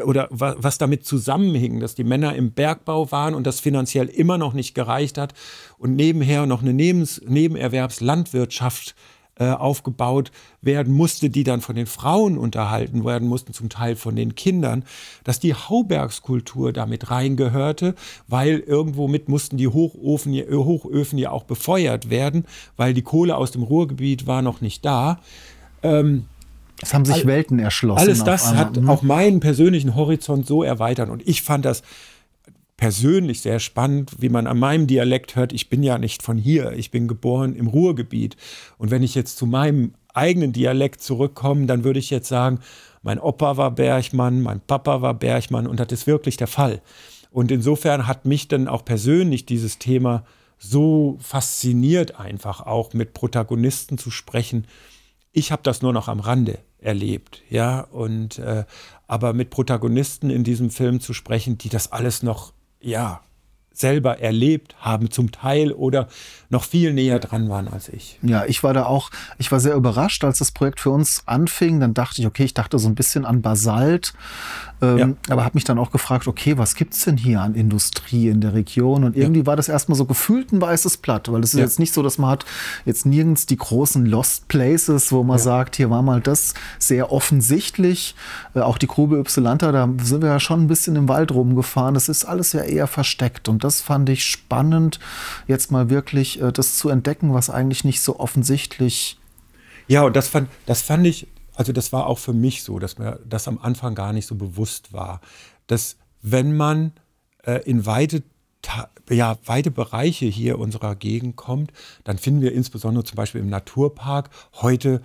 oder 0.06 0.28
was 0.30 0.78
damit 0.78 1.06
zusammenhing, 1.06 1.80
dass 1.80 1.96
die 1.96 2.04
Männer 2.04 2.36
im 2.36 2.52
Bergbau 2.52 3.12
waren 3.12 3.34
und 3.34 3.48
das 3.48 3.60
finanziell 3.60 4.08
immer 4.08 4.38
noch 4.38 4.54
nicht 4.54 4.76
gereicht 4.76 5.18
hat 5.18 5.34
und 5.78 5.96
nebenher 5.96 6.46
noch 6.46 6.62
eine 6.62 6.74
Nebens 6.74 7.22
Nebenerwerbslandwirtschaft 7.26 8.96
äh, 9.40 9.52
aufgebaut 9.52 10.32
werden 10.62 10.94
musste, 10.94 11.30
die 11.30 11.44
dann 11.44 11.62
von 11.62 11.76
den 11.76 11.86
Frauen 11.86 12.40
unterhalten 12.40 13.06
werden 13.06 13.28
mussten, 13.28 13.54
zum 13.54 13.70
Teil 13.70 13.96
von 13.96 14.16
den 14.16 14.34
Kindern, 14.34 14.84
dass 15.24 15.40
die 15.40 15.54
Haubergskultur 15.54 16.74
damit 16.74 17.12
reingehörte, 17.12 17.94
weil 18.28 18.60
irgendwo 18.60 19.08
mit 19.08 19.30
mussten 19.30 19.58
die 19.58 19.68
Hochofen, 19.68 20.34
Hochöfen 20.34 21.20
ja 21.20 21.30
auch 21.30 21.44
befeuert 21.44 22.10
werden, 22.10 22.46
weil 22.78 22.96
die 22.96 23.04
Kohle 23.04 23.38
aus 23.38 23.52
dem 23.52 23.62
Ruhrgebiet 23.62 24.26
war 24.26 24.42
noch 24.42 24.62
nicht 24.62 24.84
da. 24.84 25.20
Ähm, 25.84 26.26
es 26.82 26.94
haben 26.94 27.06
sich 27.06 27.16
All, 27.16 27.26
Welten 27.26 27.60
erschlossen. 27.60 28.00
Alles 28.00 28.24
das 28.24 28.54
hat 28.54 28.78
mhm. 28.78 28.90
auch 28.90 29.02
meinen 29.02 29.40
persönlichen 29.40 29.96
Horizont 29.96 30.46
so 30.46 30.64
erweitert. 30.64 31.10
Und 31.10 31.28
ich 31.28 31.42
fand 31.42 31.66
das 31.66 31.82
persönlich 32.78 33.42
sehr 33.42 33.60
spannend, 33.60 34.12
wie 34.20 34.30
man 34.30 34.46
an 34.46 34.60
meinem 34.60 34.86
Dialekt 34.86 35.36
hört. 35.36 35.52
Ich 35.52 35.70
bin 35.70 35.82
ja 35.82 35.98
nicht 35.98 36.22
von 36.22 36.38
hier. 36.38 36.74
Ich 36.74 36.92
bin 36.92 37.08
geboren 37.08 37.56
im 37.56 37.68
Ruhrgebiet. 37.68 38.38
Und 38.78 38.92
wenn 38.92 39.02
ich 39.02 39.16
jetzt 39.16 39.38
zu 39.38 39.48
meinem 39.48 39.94
eigenen 40.14 40.54
Dialekt 40.54 41.02
zurückkomme, 41.02 41.66
dann 41.66 41.84
würde 41.84 42.00
ich 42.00 42.12
jetzt 42.12 42.28
sagen, 42.28 42.60
mein 43.02 43.20
Opa 43.20 43.58
war 43.58 43.72
Bergmann, 43.72 44.42
mein 44.42 44.62
Papa 44.62 45.02
war 45.02 45.16
Bergmann. 45.16 45.66
Und 45.66 45.80
das 45.80 45.88
ist 45.92 46.08
wirklich 46.08 46.38
der 46.38 46.48
Fall. 46.48 46.82
Und 47.32 47.52
insofern 47.52 48.06
hat 48.06 48.26
mich 48.26 48.48
dann 48.48 48.68
auch 48.68 48.86
persönlich 48.86 49.46
dieses 49.48 49.80
Thema 49.80 50.24
so 50.60 51.18
fasziniert, 51.20 52.20
einfach 52.20 52.62
auch 52.62 52.94
mit 52.94 53.14
Protagonisten 53.14 53.98
zu 53.98 54.12
sprechen. 54.12 54.66
Ich 55.32 55.52
habe 55.52 55.62
das 55.64 55.82
nur 55.82 55.94
noch 55.94 56.08
am 56.08 56.20
Rande 56.20 56.60
erlebt, 56.80 57.42
ja, 57.50 57.82
und 57.82 58.40
äh, 58.40 58.66
aber 59.08 59.34
mit 59.34 59.50
Protagonisten 59.50 60.30
in 60.30 60.44
diesem 60.44 60.70
Film 60.70 61.00
zu 61.00 61.14
sprechen, 61.14 61.58
die 61.58 61.70
das 61.70 61.92
alles 61.92 62.24
noch, 62.24 62.54
ja, 62.80 63.22
selber 63.78 64.20
erlebt 64.20 64.76
haben, 64.80 65.12
zum 65.12 65.32
Teil 65.32 65.72
oder 65.72 66.08
noch 66.50 66.64
viel 66.64 66.94
näher 66.94 67.20
dran 67.20 67.50
waren 67.50 67.68
als 67.68 67.90
ich. 67.90 68.18
Ja, 68.22 68.46
ich 68.46 68.64
war 68.64 68.74
da 68.74 68.86
auch, 68.86 69.12
ich 69.38 69.52
war 69.52 69.60
sehr 69.60 69.76
überrascht, 69.76 70.24
als 70.24 70.40
das 70.40 70.52
Projekt 70.52 70.80
für 70.80 70.90
uns 70.90 71.24
anfing. 71.26 71.80
Dann 71.80 71.94
dachte 71.94 72.22
ich, 72.22 72.28
okay, 72.28 72.46
ich 72.46 72.54
dachte 72.54 72.80
so 72.80 72.88
ein 72.88 72.96
bisschen 72.96 73.26
an 73.26 73.42
Basalt, 73.42 74.14
ähm, 74.82 74.98
ja. 74.98 75.10
aber 75.30 75.44
habe 75.44 75.56
mich 75.56 75.66
dann 75.66 75.78
auch 75.78 75.92
gefragt, 75.92 76.28
okay, 76.28 76.58
was 76.58 76.76
gibt's 76.76 77.04
denn 77.04 77.18
hier 77.18 77.42
an 77.42 77.54
Industrie 77.56 78.30
in 78.30 78.42
der 78.42 78.54
Region? 78.54 79.04
Und 79.04 79.18
irgendwie 79.18 79.42
ja. 79.42 79.46
war 79.46 79.56
das 79.56 79.68
erstmal 79.70 79.98
so 79.98 80.06
gefühlt 80.06 80.54
ein 80.54 80.62
weißes 80.62 80.98
Blatt, 80.98 81.32
weil 81.32 81.44
es 81.44 81.54
ist 81.54 81.60
ja. 81.60 81.66
jetzt 81.66 81.80
nicht 81.80 81.94
so, 81.94 82.02
dass 82.02 82.18
man 82.18 82.32
hat 82.32 82.46
jetzt 82.86 83.06
nirgends 83.06 83.46
die 83.46 83.58
großen 83.58 84.06
Lost 84.06 84.48
Places, 84.48 85.12
wo 85.12 85.24
man 85.24 85.40
sagt, 85.40 85.76
hier 85.76 85.90
war 85.90 86.02
mal 86.02 86.22
das 86.22 86.54
sehr 86.80 87.12
offensichtlich. 87.12 88.16
Äh, 88.56 88.62
auch 88.62 88.78
die 88.78 88.88
Grube 88.88 89.20
Ypsilanta, 89.20 89.72
da 89.72 89.90
sind 90.02 90.22
wir 90.22 90.30
ja 90.30 90.40
schon 90.40 90.64
ein 90.64 90.68
bisschen 90.68 90.96
im 90.96 91.10
Wald 91.10 91.32
rumgefahren. 91.32 91.94
Das 91.94 92.08
ist 92.08 92.26
alles 92.26 92.54
ja 92.54 92.62
eher 92.62 92.88
versteckt 92.88 93.50
und 93.50 93.64
das 93.68 93.82
fand 93.82 94.10
ich 94.10 94.26
spannend, 94.26 95.00
jetzt 95.46 95.72
mal 95.72 95.90
wirklich 95.90 96.42
äh, 96.42 96.52
das 96.52 96.78
zu 96.78 96.90
entdecken, 96.90 97.34
was 97.34 97.50
eigentlich 97.50 97.84
nicht 97.84 98.02
so 98.02 98.20
offensichtlich. 98.20 99.20
Ja, 99.88 100.04
und 100.04 100.16
das 100.16 100.30
fand, 100.30 100.50
das 100.66 100.82
fand 100.82 101.06
ich, 101.06 101.28
also 101.54 101.74
das 101.74 101.92
war 101.92 102.08
auch 102.08 102.18
für 102.18 102.34
mich 102.34 102.64
so, 102.64 102.80
dass 102.80 102.98
mir 102.98 103.20
das 103.28 103.48
am 103.48 103.60
Anfang 103.60 103.94
gar 103.94 104.14
nicht 104.14 104.26
so 104.26 104.36
bewusst 104.36 104.94
war, 104.94 105.22
dass 105.68 105.98
wenn 106.22 106.56
man 106.56 106.94
äh, 107.44 107.62
in 107.66 107.86
weite 107.86 108.24
ja, 109.10 109.38
weite 109.46 109.72
Bereiche 109.72 110.26
hier 110.26 110.60
unserer 110.60 110.96
Gegend 110.96 111.36
kommt, 111.38 111.72
dann 112.04 112.18
finden 112.18 112.42
wir 112.42 112.52
insbesondere 112.52 113.06
zum 113.06 113.16
Beispiel 113.16 113.40
im 113.40 113.50
Naturpark 113.50 114.30
heute 114.56 115.02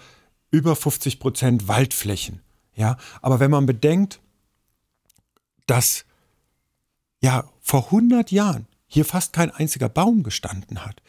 über 0.50 0.74
50 0.74 1.20
Prozent 1.20 1.68
Waldflächen. 1.68 2.40
Ja, 2.74 2.96
aber 3.20 3.38
wenn 3.38 3.50
man 3.50 3.66
bedenkt, 3.66 4.20
dass 5.66 6.04
ja 7.22 7.44
vor 7.60 7.86
100 7.86 8.30
Jahren 8.30 8.66
hier 8.86 9.04
fast 9.06 9.32
kein 9.32 9.50
einziger 9.50 9.88
Baum 9.88 10.22
gestanden 10.22 10.84
hat, 10.84 11.02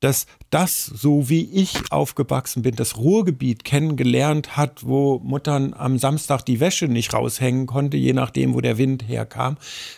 dass 0.00 0.26
das, 0.50 0.84
so 0.86 1.28
wie 1.28 1.44
ich 1.44 1.90
aufgewachsen 1.90 2.62
bin, 2.62 2.76
das 2.76 2.96
Ruhrgebiet 2.96 3.64
kennengelernt 3.64 4.56
hat, 4.56 4.86
wo 4.86 5.18
Muttern 5.18 5.74
am 5.74 5.98
Samstag 5.98 6.42
die 6.44 6.60
Wäsche 6.60 6.86
nicht 6.86 7.12
raushängen 7.12 7.66
konnte, 7.66 7.96
je 7.96 8.12
nachdem, 8.12 8.54
wo 8.54 8.60
der 8.60 8.78
Wind 8.78 9.06
herkam, 9.08 9.56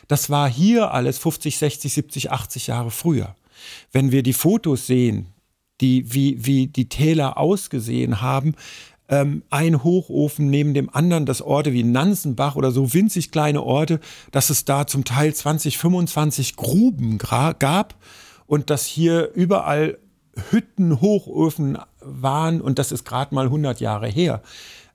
das 0.08 0.30
war 0.30 0.48
hier 0.48 0.92
alles 0.92 1.18
50, 1.18 1.58
60, 1.58 1.92
70, 1.92 2.32
80 2.32 2.66
Jahre 2.68 2.90
früher. 2.90 3.34
Wenn 3.92 4.12
wir 4.12 4.22
die 4.22 4.32
Fotos 4.32 4.86
sehen, 4.86 5.26
die, 5.80 6.12
wie, 6.12 6.44
wie 6.44 6.66
die 6.66 6.88
Täler 6.88 7.38
ausgesehen 7.38 8.20
haben, 8.20 8.54
ähm, 9.08 9.42
ein 9.50 9.82
Hochofen 9.84 10.50
neben 10.50 10.74
dem 10.74 10.94
anderen, 10.94 11.26
das 11.26 11.42
Orte 11.42 11.72
wie 11.72 11.82
Nansenbach 11.82 12.56
oder 12.56 12.70
so 12.70 12.92
winzig 12.92 13.30
kleine 13.30 13.62
Orte, 13.62 14.00
dass 14.30 14.50
es 14.50 14.64
da 14.64 14.86
zum 14.86 15.04
Teil 15.04 15.34
20, 15.34 15.78
25 15.78 16.56
Gruben 16.56 17.18
gab 17.18 17.94
und 18.46 18.70
dass 18.70 18.86
hier 18.86 19.30
überall 19.34 19.98
Hütten, 20.50 21.00
Hochöfen 21.00 21.78
waren 22.00 22.60
und 22.60 22.78
das 22.78 22.92
ist 22.92 23.04
gerade 23.04 23.34
mal 23.34 23.46
100 23.46 23.80
Jahre 23.80 24.08
her. 24.08 24.42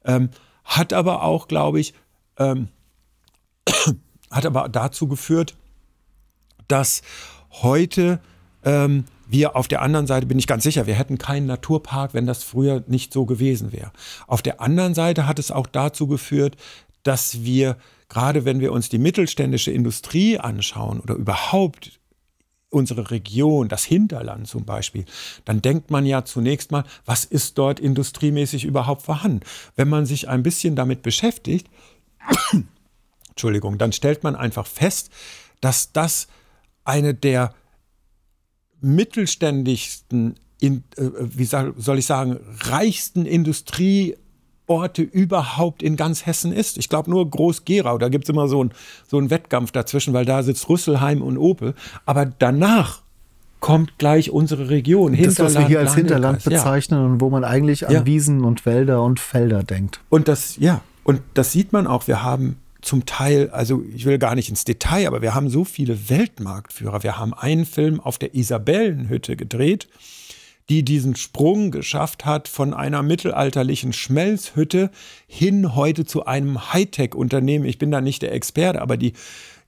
Ähm, 0.06 0.30
hat 0.64 0.94
aber 0.94 1.24
auch, 1.24 1.48
glaube 1.48 1.80
ich, 1.80 1.94
ähm, 2.38 2.70
hat 4.32 4.46
aber 4.46 4.70
dazu 4.70 5.08
geführt, 5.08 5.56
dass 6.68 7.02
heute 7.50 8.20
ähm, 8.64 9.06
wir 9.28 9.56
auf 9.56 9.68
der 9.68 9.82
anderen 9.82 10.08
Seite, 10.08 10.26
bin 10.26 10.40
ich 10.40 10.48
ganz 10.48 10.64
sicher, 10.64 10.88
wir 10.88 10.96
hätten 10.96 11.18
keinen 11.18 11.46
Naturpark, 11.46 12.14
wenn 12.14 12.26
das 12.26 12.44
früher 12.44 12.84
nicht 12.88 13.14
so 13.14 13.26
gewesen 13.26 13.72
wäre. 13.72 13.92
Auf 14.28 14.42
der 14.42 14.62
anderen 14.62 14.94
Seite 14.94 15.28
hat 15.28 15.40
es 15.40 15.52
auch 15.52 15.68
dazu 15.68 16.08
geführt, 16.08 16.58
dass 17.04 17.44
wir, 17.44 17.78
gerade 18.10 18.46
wenn 18.46 18.60
wir 18.60 18.72
uns 18.72 18.90
die 18.90 18.98
mittelständische 18.98 19.72
Industrie 19.72 20.40
anschauen 20.40 21.00
oder 21.00 21.16
überhaupt 21.16 22.00
unsere 22.70 23.12
Region, 23.12 23.70
das 23.70 23.84
Hinterland 23.84 24.48
zum 24.48 24.66
Beispiel, 24.66 25.06
dann 25.46 25.62
denkt 25.62 25.92
man 25.92 26.06
ja 26.06 26.26
zunächst 26.26 26.72
mal, 26.72 26.84
was 27.06 27.24
ist 27.24 27.58
dort 27.58 27.80
industriemäßig 27.80 28.66
überhaupt 28.66 29.04
vorhanden? 29.04 29.42
Wenn 29.76 29.90
man 29.90 30.06
sich 30.06 30.28
ein 30.28 30.44
bisschen 30.44 30.76
damit 30.76 31.04
beschäftigt, 31.04 31.68
Entschuldigung, 33.30 33.78
dann 33.78 33.92
stellt 33.92 34.24
man 34.24 34.36
einfach 34.36 34.66
fest, 34.66 35.12
dass 35.62 35.92
das 35.92 36.28
eine 36.84 37.14
der 37.14 37.54
mittelständigsten, 38.84 40.36
in, 40.60 40.84
äh, 40.98 41.10
wie 41.20 41.46
soll 41.46 41.98
ich 41.98 42.06
sagen, 42.06 42.40
reichsten 42.60 43.26
Industrieorte 43.26 45.02
überhaupt 45.02 45.82
in 45.82 45.96
ganz 45.96 46.26
Hessen 46.26 46.52
ist. 46.52 46.78
Ich 46.78 46.90
glaube 46.90 47.10
nur 47.10 47.30
Groß-Gerau, 47.30 47.98
da 47.98 48.10
gibt 48.10 48.26
es 48.26 48.30
immer 48.30 48.48
so 48.48 48.62
einen 48.62 48.72
so 49.08 49.30
Wettkampf 49.30 49.72
dazwischen, 49.72 50.14
weil 50.14 50.26
da 50.26 50.44
sitzt 50.44 50.70
Rüsselheim 50.70 51.22
und 51.22 51.38
Opel. 51.38 51.74
Aber 52.06 52.26
danach 52.26 53.02
kommt 53.60 53.98
gleich 53.98 54.30
unsere 54.30 54.70
Region. 54.70 55.16
Das, 55.16 55.40
was 55.40 55.56
wir 55.56 55.66
hier 55.66 55.80
als 55.80 55.96
Hinterland 55.96 56.44
bezeichnen 56.44 57.00
ja. 57.00 57.06
und 57.06 57.22
wo 57.22 57.30
man 57.30 57.46
eigentlich 57.46 57.88
an 57.88 57.94
ja. 57.94 58.06
Wiesen 58.06 58.44
und 58.44 58.66
Wälder 58.66 59.02
und 59.02 59.22
Felder 59.22 59.64
denkt. 59.64 60.02
Und 60.10 60.28
das, 60.28 60.58
ja, 60.58 60.82
und 61.06 61.22
das 61.34 61.54
sieht 61.54 61.72
man 61.72 61.88
auch. 61.88 62.08
Wir 62.08 62.22
haben 62.24 62.58
zum 62.84 63.06
Teil, 63.06 63.50
also 63.50 63.84
ich 63.96 64.06
will 64.06 64.20
gar 64.20 64.36
nicht 64.36 64.50
ins 64.50 64.66
Detail, 64.66 65.08
aber 65.08 65.22
wir 65.22 65.34
haben 65.34 65.50
so 65.50 65.64
viele 65.64 66.10
Weltmarktführer. 66.10 67.04
Wir 67.04 67.18
haben 67.18 67.34
einen 67.34 67.66
Film 67.66 68.00
auf 68.00 68.18
der 68.18 68.36
Isabellenhütte 68.36 69.36
gedreht, 69.36 69.88
die 70.70 70.84
diesen 70.84 71.16
Sprung 71.16 71.72
geschafft 71.72 72.26
hat 72.26 72.48
von 72.48 72.74
einer 72.74 73.02
mittelalterlichen 73.02 73.94
Schmelzhütte 73.94 74.92
hin 75.28 75.76
heute 75.76 76.06
zu 76.06 76.26
einem 76.26 76.74
Hightech-Unternehmen. 76.74 77.66
Ich 77.66 77.78
bin 77.78 77.92
da 77.92 78.02
nicht 78.02 78.22
der 78.22 78.34
Experte, 78.34 78.82
aber 78.82 78.98
die, 78.98 79.14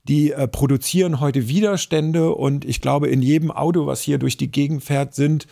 die 0.04 0.32
äh, 0.32 0.46
produzieren 0.46 1.20
heute 1.20 1.48
Widerstände 1.48 2.34
und 2.34 2.64
ich 2.64 2.80
glaube, 2.80 3.08
in 3.08 3.22
jedem 3.22 3.50
Auto, 3.50 3.86
was 3.86 4.02
hier 4.02 4.18
durch 4.18 4.36
die 4.36 4.50
Gegend 4.50 4.84
fährt, 4.84 5.14
sind 5.14 5.46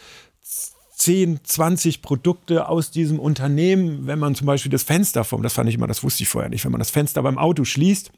10, 0.94 1.40
20 1.42 2.02
Produkte 2.02 2.68
aus 2.68 2.90
diesem 2.90 3.18
Unternehmen, 3.18 4.06
wenn 4.06 4.18
man 4.18 4.34
zum 4.34 4.46
Beispiel 4.46 4.70
das 4.70 4.84
Fenster 4.84 5.24
vom, 5.24 5.42
das 5.42 5.52
fand 5.52 5.68
ich 5.68 5.74
immer, 5.74 5.88
das 5.88 6.04
wusste 6.04 6.22
ich 6.22 6.28
vorher 6.28 6.50
nicht, 6.50 6.64
wenn 6.64 6.72
man 6.72 6.78
das 6.78 6.90
Fenster 6.90 7.22
beim 7.22 7.38
Auto 7.38 7.64
schließt, 7.64 8.12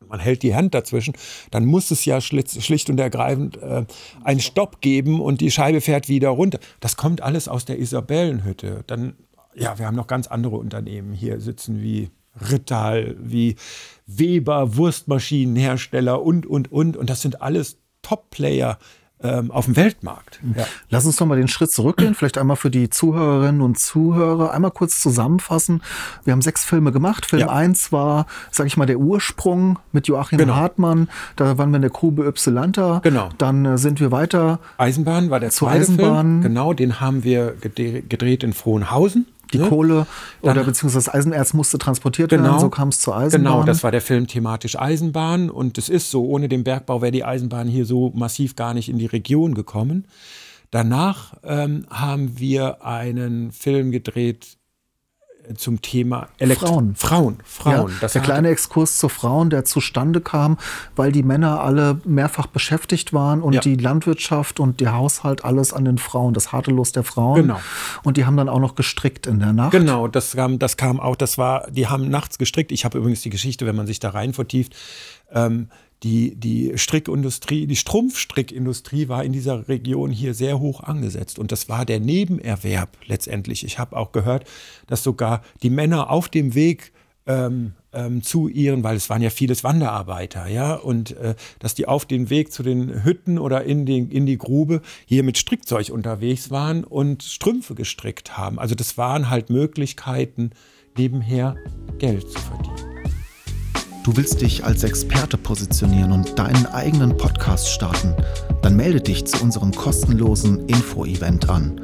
und 0.00 0.08
man 0.08 0.18
hält 0.18 0.42
die 0.42 0.54
Hand 0.54 0.74
dazwischen, 0.74 1.14
dann 1.50 1.66
muss 1.66 1.90
es 1.90 2.04
ja 2.06 2.20
schlicht 2.20 2.90
und 2.90 2.98
ergreifend 2.98 3.58
äh, 3.58 3.84
einen 4.24 4.40
Stopp 4.40 4.80
geben 4.80 5.20
und 5.20 5.40
die 5.40 5.50
Scheibe 5.50 5.80
fährt 5.80 6.08
wieder 6.08 6.30
runter. 6.30 6.58
Das 6.80 6.96
kommt 6.96 7.20
alles 7.20 7.48
aus 7.48 7.66
der 7.66 7.78
Isabellenhütte. 7.78 8.82
Dann, 8.86 9.14
ja, 9.54 9.78
wir 9.78 9.86
haben 9.86 9.96
noch 9.96 10.06
ganz 10.06 10.26
andere 10.26 10.56
Unternehmen 10.56 11.12
hier 11.12 11.40
sitzen 11.40 11.82
wie 11.82 12.08
Rittal, 12.50 13.16
wie 13.20 13.56
Weber, 14.06 14.76
Wurstmaschinenhersteller 14.76 16.22
und, 16.22 16.46
und, 16.46 16.72
und. 16.72 16.96
Und 16.96 17.10
das 17.10 17.20
sind 17.20 17.42
alles 17.42 17.76
Top-Player 18.02 18.78
ähm, 19.22 19.50
auf 19.50 19.66
dem 19.66 19.76
Weltmarkt. 19.76 20.40
Ja. 20.56 20.64
Lass 20.88 21.04
uns 21.04 21.20
noch 21.20 21.26
mal 21.26 21.36
den 21.36 21.48
Schritt 21.48 21.70
zurückgehen, 21.70 22.14
vielleicht 22.14 22.38
einmal 22.38 22.56
für 22.56 22.70
die 22.70 22.88
Zuhörerinnen 22.88 23.60
und 23.60 23.78
Zuhörer 23.78 24.52
einmal 24.52 24.70
kurz 24.70 25.00
zusammenfassen. 25.00 25.82
Wir 26.24 26.32
haben 26.32 26.42
sechs 26.42 26.64
Filme 26.64 26.92
gemacht. 26.92 27.26
Film 27.26 27.40
ja. 27.40 27.48
1 27.48 27.92
war, 27.92 28.26
sag 28.50 28.66
ich 28.66 28.76
mal, 28.76 28.86
der 28.86 28.98
Ursprung 28.98 29.78
mit 29.92 30.08
Joachim 30.08 30.38
genau. 30.38 30.54
Hartmann. 30.54 31.08
Da 31.36 31.58
waren 31.58 31.70
wir 31.70 31.76
in 31.76 31.82
der 31.82 31.90
Grube 31.90 32.26
Ypsilanta. 32.26 33.00
Genau. 33.02 33.28
Dann 33.38 33.64
äh, 33.64 33.78
sind 33.78 34.00
wir 34.00 34.10
weiter. 34.10 34.58
Eisenbahn 34.78 35.30
war 35.30 35.40
der 35.40 35.50
zweite 35.50 35.80
Eisenbahn. 35.80 36.26
Film. 36.26 36.42
Genau, 36.42 36.72
den 36.72 37.00
haben 37.00 37.24
wir 37.24 37.54
gedreht 37.60 38.42
in 38.42 38.52
Frohnhausen. 38.52 39.26
Die 39.52 39.58
ne? 39.58 39.68
Kohle 39.68 40.06
Dann, 40.42 40.52
oder 40.52 40.64
beziehungsweise 40.64 41.06
das 41.06 41.14
Eisenerz 41.14 41.52
musste 41.54 41.78
transportiert 41.78 42.30
genau, 42.30 42.44
werden, 42.44 42.60
so 42.60 42.68
kam 42.68 42.88
es 42.88 43.00
zur 43.00 43.16
Eisenbahn. 43.16 43.52
Genau, 43.52 43.64
das 43.64 43.82
war 43.82 43.90
der 43.90 44.00
Film 44.00 44.26
thematisch 44.26 44.78
Eisenbahn 44.78 45.50
und 45.50 45.78
es 45.78 45.88
ist 45.88 46.10
so, 46.10 46.24
ohne 46.24 46.48
den 46.48 46.64
Bergbau 46.64 47.02
wäre 47.02 47.12
die 47.12 47.24
Eisenbahn 47.24 47.68
hier 47.68 47.84
so 47.84 48.12
massiv 48.14 48.56
gar 48.56 48.74
nicht 48.74 48.88
in 48.88 48.98
die 48.98 49.06
Region 49.06 49.54
gekommen. 49.54 50.06
Danach 50.70 51.34
ähm, 51.42 51.84
haben 51.90 52.38
wir 52.38 52.84
einen 52.84 53.50
Film 53.50 53.90
gedreht 53.90 54.56
zum 55.56 55.82
Thema 55.82 56.28
Elekt 56.38 56.60
Frauen. 56.60 56.94
Frauen, 56.94 57.38
Frauen. 57.44 57.92
Ja, 58.00 58.08
der 58.08 58.20
kleine 58.22 58.48
Exkurs 58.48 58.98
zu 58.98 59.08
Frauen, 59.08 59.50
der 59.50 59.64
zustande 59.64 60.20
kam, 60.20 60.58
weil 60.96 61.12
die 61.12 61.22
Männer 61.22 61.60
alle 61.60 62.00
mehrfach 62.04 62.46
beschäftigt 62.46 63.12
waren 63.12 63.42
und 63.42 63.54
ja. 63.54 63.60
die 63.60 63.76
Landwirtschaft 63.76 64.60
und 64.60 64.80
der 64.80 64.94
Haushalt 64.94 65.44
alles 65.44 65.72
an 65.72 65.84
den 65.84 65.98
Frauen, 65.98 66.34
das 66.34 66.52
harte 66.52 66.70
Los 66.70 66.92
der 66.92 67.04
Frauen. 67.04 67.42
Genau. 67.42 67.60
Und 68.02 68.16
die 68.16 68.24
haben 68.24 68.36
dann 68.36 68.48
auch 68.48 68.60
noch 68.60 68.74
gestrickt 68.74 69.26
in 69.26 69.38
der 69.40 69.52
Nacht. 69.52 69.72
Genau, 69.72 70.08
das 70.08 70.32
kam, 70.32 70.58
das 70.58 70.76
kam 70.76 71.00
auch, 71.00 71.16
das 71.16 71.38
war, 71.38 71.70
die 71.70 71.86
haben 71.86 72.08
nachts 72.08 72.38
gestrickt. 72.38 72.72
Ich 72.72 72.84
habe 72.84 72.98
übrigens 72.98 73.22
die 73.22 73.30
Geschichte, 73.30 73.66
wenn 73.66 73.76
man 73.76 73.86
sich 73.86 74.00
da 74.00 74.10
rein 74.10 74.32
vertieft, 74.32 74.74
ähm, 75.32 75.68
die, 76.02 76.34
die 76.34 76.72
Strickindustrie, 76.76 77.66
die 77.66 77.76
Strumpfstrickindustrie 77.76 79.08
war 79.08 79.24
in 79.24 79.32
dieser 79.32 79.68
Region 79.68 80.10
hier 80.10 80.34
sehr 80.34 80.58
hoch 80.58 80.82
angesetzt. 80.82 81.38
Und 81.38 81.52
das 81.52 81.68
war 81.68 81.84
der 81.84 82.00
Nebenerwerb 82.00 82.96
letztendlich. 83.06 83.64
Ich 83.64 83.78
habe 83.78 83.96
auch 83.96 84.12
gehört, 84.12 84.44
dass 84.86 85.02
sogar 85.02 85.42
die 85.62 85.70
Männer 85.70 86.10
auf 86.10 86.28
dem 86.28 86.54
Weg 86.54 86.92
ähm, 87.26 87.74
ähm, 87.92 88.22
zu 88.22 88.48
ihren, 88.48 88.82
weil 88.82 88.96
es 88.96 89.10
waren 89.10 89.20
ja 89.20 89.30
vieles 89.30 89.62
Wanderarbeiter, 89.62 90.46
ja, 90.46 90.74
und 90.74 91.16
äh, 91.16 91.34
dass 91.58 91.74
die 91.74 91.86
auf 91.86 92.06
dem 92.06 92.30
Weg 92.30 92.52
zu 92.52 92.62
den 92.62 93.04
Hütten 93.04 93.38
oder 93.38 93.64
in, 93.64 93.84
den, 93.84 94.10
in 94.10 94.26
die 94.26 94.38
Grube 94.38 94.80
hier 95.06 95.22
mit 95.22 95.38
Strickzeug 95.38 95.90
unterwegs 95.90 96.50
waren 96.50 96.84
und 96.84 97.22
Strümpfe 97.22 97.74
gestrickt 97.74 98.38
haben. 98.38 98.58
Also 98.58 98.74
das 98.74 98.96
waren 98.96 99.28
halt 99.28 99.50
Möglichkeiten, 99.50 100.50
nebenher 100.96 101.56
Geld 101.98 102.30
zu 102.30 102.38
verdienen. 102.38 102.99
Du 104.02 104.16
willst 104.16 104.40
dich 104.40 104.64
als 104.64 104.82
Experte 104.82 105.36
positionieren 105.36 106.12
und 106.12 106.38
deinen 106.38 106.64
eigenen 106.66 107.18
Podcast 107.18 107.68
starten? 107.68 108.14
Dann 108.62 108.74
melde 108.74 109.02
dich 109.02 109.26
zu 109.26 109.42
unserem 109.42 109.72
kostenlosen 109.72 110.66
Info-Event 110.68 111.50
an. 111.50 111.78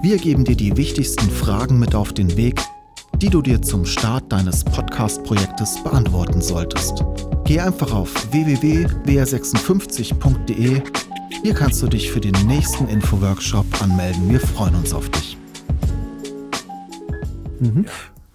Wir 0.00 0.18
geben 0.18 0.44
dir 0.44 0.54
die 0.54 0.76
wichtigsten 0.76 1.28
Fragen 1.28 1.80
mit 1.80 1.96
auf 1.96 2.12
den 2.12 2.36
Weg, 2.36 2.60
die 3.16 3.30
du 3.30 3.42
dir 3.42 3.60
zum 3.62 3.84
Start 3.84 4.30
deines 4.30 4.62
Podcast-Projektes 4.62 5.82
beantworten 5.82 6.40
solltest. 6.40 7.04
Geh 7.44 7.58
einfach 7.58 7.92
auf 7.92 8.12
www.wr56.de. 8.30 10.82
Hier 11.42 11.54
kannst 11.54 11.82
du 11.82 11.88
dich 11.88 12.12
für 12.12 12.20
den 12.20 12.46
nächsten 12.46 12.86
Info-Workshop 12.86 13.66
anmelden. 13.82 14.30
Wir 14.30 14.38
freuen 14.38 14.76
uns 14.76 14.94
auf 14.94 15.08
dich. 15.08 15.36
Mhm. 17.58 17.86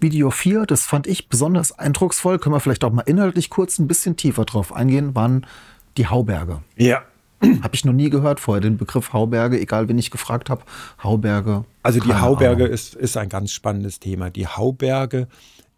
Video 0.02 0.30
4, 0.30 0.66
das 0.66 0.84
fand 0.84 1.06
ich 1.06 1.28
besonders 1.28 1.78
eindrucksvoll, 1.78 2.38
können 2.38 2.54
wir 2.54 2.60
vielleicht 2.60 2.84
auch 2.84 2.92
mal 2.92 3.02
inhaltlich 3.02 3.50
kurz 3.50 3.78
ein 3.78 3.86
bisschen 3.86 4.16
tiefer 4.16 4.44
drauf 4.44 4.72
eingehen, 4.72 5.14
waren 5.14 5.46
die 5.96 6.08
Hauberge. 6.08 6.62
Ja. 6.76 7.02
Habe 7.62 7.74
ich 7.74 7.84
noch 7.84 7.92
nie 7.92 8.10
gehört 8.10 8.40
vorher, 8.40 8.60
den 8.60 8.76
Begriff 8.76 9.12
Hauberge, 9.12 9.58
egal 9.58 9.88
wen 9.88 9.98
ich 9.98 10.10
gefragt 10.10 10.50
habe. 10.50 10.62
Hauberge. 11.02 11.64
Also 11.82 12.00
die 12.00 12.14
Hauberge 12.14 12.66
ist, 12.66 12.94
ist 12.94 13.16
ein 13.16 13.28
ganz 13.28 13.52
spannendes 13.52 13.98
Thema. 14.00 14.30
Die 14.30 14.46
Hauberge 14.46 15.28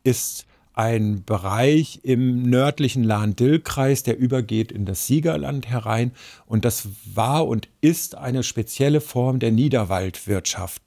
ist 0.03 0.47
ein 0.75 1.25
Bereich 1.25 2.01
im 2.03 2.43
nördlichen 2.43 3.05
Lahn-Dill-Kreis, 3.05 4.03
der 4.03 4.19
übergeht 4.19 4.73
in 4.73 4.85
das 4.85 5.07
Siegerland 5.07 5.69
herein. 5.69 6.13
Und 6.47 6.65
das 6.65 6.89
war 7.15 7.47
und 7.47 7.69
ist 7.81 8.17
eine 8.17 8.43
spezielle 8.43 9.01
Form 9.01 9.39
der 9.39 9.53
Niederwaldwirtschaft, 9.53 10.83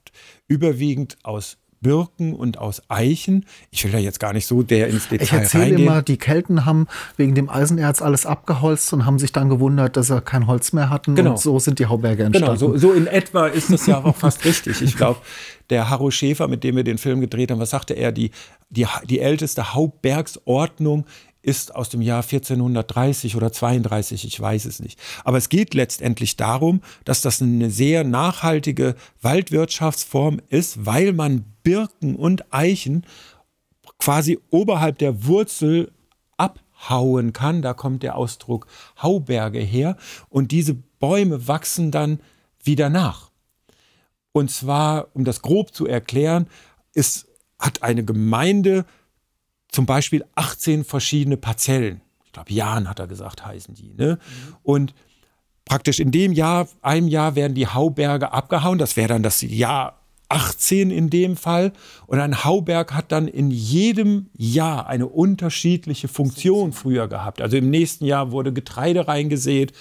überwiegend 0.46 1.16
aus 1.22 1.56
Birken 1.80 2.34
und 2.34 2.58
aus 2.58 2.82
Eichen. 2.88 3.46
Ich 3.70 3.84
will 3.84 3.92
da 3.92 3.98
jetzt 3.98 4.20
gar 4.20 4.32
nicht 4.32 4.46
so 4.46 4.62
der 4.62 4.88
ins 4.88 5.08
Detail 5.08 5.24
Ich 5.24 5.32
erzähle 5.32 5.76
immer, 5.76 6.02
die 6.02 6.16
Kelten 6.16 6.64
haben 6.64 6.86
wegen 7.16 7.34
dem 7.34 7.48
Eisenerz 7.48 8.02
alles 8.02 8.26
abgeholzt 8.26 8.92
und 8.92 9.06
haben 9.06 9.18
sich 9.18 9.32
dann 9.32 9.48
gewundert, 9.48 9.96
dass 9.96 10.08
sie 10.08 10.20
kein 10.20 10.46
Holz 10.46 10.72
mehr 10.72 10.90
hatten. 10.90 11.14
Genau. 11.14 11.30
Und 11.30 11.38
so 11.38 11.58
sind 11.58 11.78
die 11.78 11.86
Hauberge 11.86 12.24
entstanden. 12.24 12.58
Genau, 12.58 12.72
so, 12.72 12.78
so 12.78 12.92
in 12.92 13.06
etwa 13.06 13.46
ist 13.46 13.72
das 13.72 13.86
ja 13.86 14.02
auch 14.02 14.16
fast 14.16 14.44
richtig. 14.44 14.82
Ich 14.82 14.96
glaube, 14.96 15.20
der 15.70 15.90
Harro 15.90 16.10
Schäfer, 16.10 16.48
mit 16.48 16.64
dem 16.64 16.76
wir 16.76 16.84
den 16.84 16.98
Film 16.98 17.20
gedreht 17.20 17.50
haben, 17.50 17.60
was 17.60 17.70
sagte 17.70 17.94
er? 17.94 18.12
Die, 18.12 18.30
die, 18.70 18.86
die 19.08 19.20
älteste 19.20 19.74
Haubergsordnung 19.74 21.04
ist 21.48 21.74
aus 21.74 21.88
dem 21.88 22.02
Jahr 22.02 22.22
1430 22.22 23.34
oder 23.34 23.50
32, 23.50 24.26
ich 24.26 24.38
weiß 24.38 24.66
es 24.66 24.80
nicht. 24.80 25.00
Aber 25.24 25.38
es 25.38 25.48
geht 25.48 25.72
letztendlich 25.72 26.36
darum, 26.36 26.82
dass 27.06 27.22
das 27.22 27.40
eine 27.40 27.70
sehr 27.70 28.04
nachhaltige 28.04 28.96
Waldwirtschaftsform 29.22 30.42
ist, 30.50 30.84
weil 30.84 31.14
man 31.14 31.46
Birken 31.62 32.16
und 32.16 32.52
Eichen 32.52 33.06
quasi 33.98 34.38
oberhalb 34.50 34.98
der 34.98 35.24
Wurzel 35.24 35.90
abhauen 36.36 37.32
kann. 37.32 37.62
Da 37.62 37.72
kommt 37.72 38.02
der 38.02 38.16
Ausdruck 38.16 38.66
Hauberge 39.02 39.60
her. 39.60 39.96
Und 40.28 40.52
diese 40.52 40.74
Bäume 40.74 41.48
wachsen 41.48 41.90
dann 41.90 42.20
wieder 42.62 42.90
nach. 42.90 43.30
Und 44.32 44.50
zwar, 44.50 45.08
um 45.14 45.24
das 45.24 45.40
grob 45.40 45.74
zu 45.74 45.86
erklären, 45.86 46.46
ist, 46.92 47.26
hat 47.58 47.82
eine 47.82 48.04
Gemeinde 48.04 48.84
zum 49.70 49.86
Beispiel 49.86 50.24
18 50.34 50.84
verschiedene 50.84 51.36
Parzellen. 51.36 52.00
Ich 52.24 52.32
glaube, 52.32 52.52
Jan 52.52 52.88
hat 52.88 52.98
er 52.98 53.06
gesagt, 53.06 53.44
heißen 53.44 53.74
die. 53.74 53.94
Ne? 53.94 54.18
Mhm. 54.20 54.56
Und 54.62 54.94
praktisch 55.64 56.00
in 56.00 56.10
dem 56.10 56.32
Jahr, 56.32 56.68
einem 56.82 57.08
Jahr 57.08 57.34
werden 57.34 57.54
die 57.54 57.66
Hauberge 57.66 58.32
abgehauen. 58.32 58.78
Das 58.78 58.96
wäre 58.96 59.08
dann 59.08 59.22
das 59.22 59.42
Jahr 59.42 59.98
18 60.28 60.90
in 60.90 61.10
dem 61.10 61.36
Fall. 61.36 61.72
Und 62.06 62.20
ein 62.20 62.44
Hauberg 62.44 62.92
hat 62.92 63.12
dann 63.12 63.28
in 63.28 63.50
jedem 63.50 64.30
Jahr 64.36 64.86
eine 64.86 65.06
unterschiedliche 65.06 66.08
Funktion 66.08 66.72
früher 66.72 67.08
gehabt. 67.08 67.40
Also 67.40 67.56
im 67.56 67.70
nächsten 67.70 68.04
Jahr 68.04 68.30
wurde 68.30 68.52
Getreide 68.52 69.08
reingesät, 69.08 69.72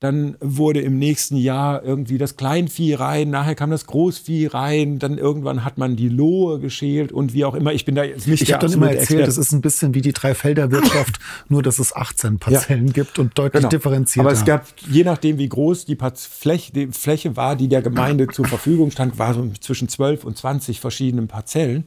dann 0.00 0.38
wurde 0.40 0.80
im 0.80 0.98
nächsten 0.98 1.36
Jahr 1.36 1.84
irgendwie 1.84 2.16
das 2.16 2.36
Kleinvieh 2.36 2.94
rein, 2.94 3.28
nachher 3.28 3.54
kam 3.54 3.70
das 3.70 3.84
Großvieh 3.84 4.46
rein, 4.46 4.98
dann 4.98 5.18
irgendwann 5.18 5.62
hat 5.62 5.76
man 5.76 5.94
die 5.94 6.08
Lohe 6.08 6.58
geschält 6.58 7.12
und 7.12 7.34
wie 7.34 7.44
auch 7.44 7.54
immer. 7.54 7.74
Ich 7.74 7.84
bin 7.84 7.94
da 7.94 8.02
jetzt 8.02 8.26
nicht 8.26 8.40
Ich 8.40 8.54
habe 8.54 8.66
dann 8.66 8.72
immer 8.72 8.90
erzählt, 8.90 9.28
es 9.28 9.36
ist 9.36 9.52
ein 9.52 9.60
bisschen 9.60 9.92
wie 9.92 10.00
die 10.00 10.14
Dreifelderwirtschaft, 10.14 11.18
nur 11.50 11.62
dass 11.62 11.78
es 11.78 11.94
18 11.94 12.38
Parzellen 12.38 12.86
ja. 12.86 12.92
gibt 12.94 13.18
und 13.18 13.38
deutlich 13.38 13.60
genau. 13.60 13.68
differenziert. 13.68 14.24
Aber 14.24 14.32
es 14.32 14.46
gab, 14.46 14.66
je 14.90 15.04
nachdem 15.04 15.36
wie 15.36 15.50
groß 15.50 15.84
die, 15.84 15.98
Fläche, 16.14 16.72
die 16.72 16.86
Fläche 16.86 17.36
war, 17.36 17.54
die 17.54 17.68
der 17.68 17.82
Gemeinde 17.82 18.28
zur 18.28 18.46
Verfügung 18.46 18.90
stand, 18.90 19.18
war 19.18 19.34
so 19.34 19.50
zwischen 19.60 19.90
12 19.90 20.24
und 20.24 20.38
20 20.38 20.80
verschiedenen 20.80 21.28
Parzellen. 21.28 21.84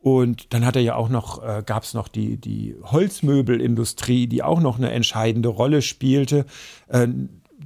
Und 0.00 0.52
dann 0.52 0.66
hat 0.66 0.74
er 0.74 0.82
ja 0.82 0.96
auch 0.96 1.08
noch, 1.10 1.44
äh, 1.44 1.62
gab 1.64 1.84
es 1.84 1.94
noch 1.94 2.08
die, 2.08 2.36
die 2.36 2.74
Holzmöbelindustrie, 2.82 4.26
die 4.26 4.42
auch 4.42 4.60
noch 4.60 4.78
eine 4.78 4.90
entscheidende 4.90 5.48
Rolle 5.48 5.80
spielte. 5.80 6.46
Äh, 6.88 7.08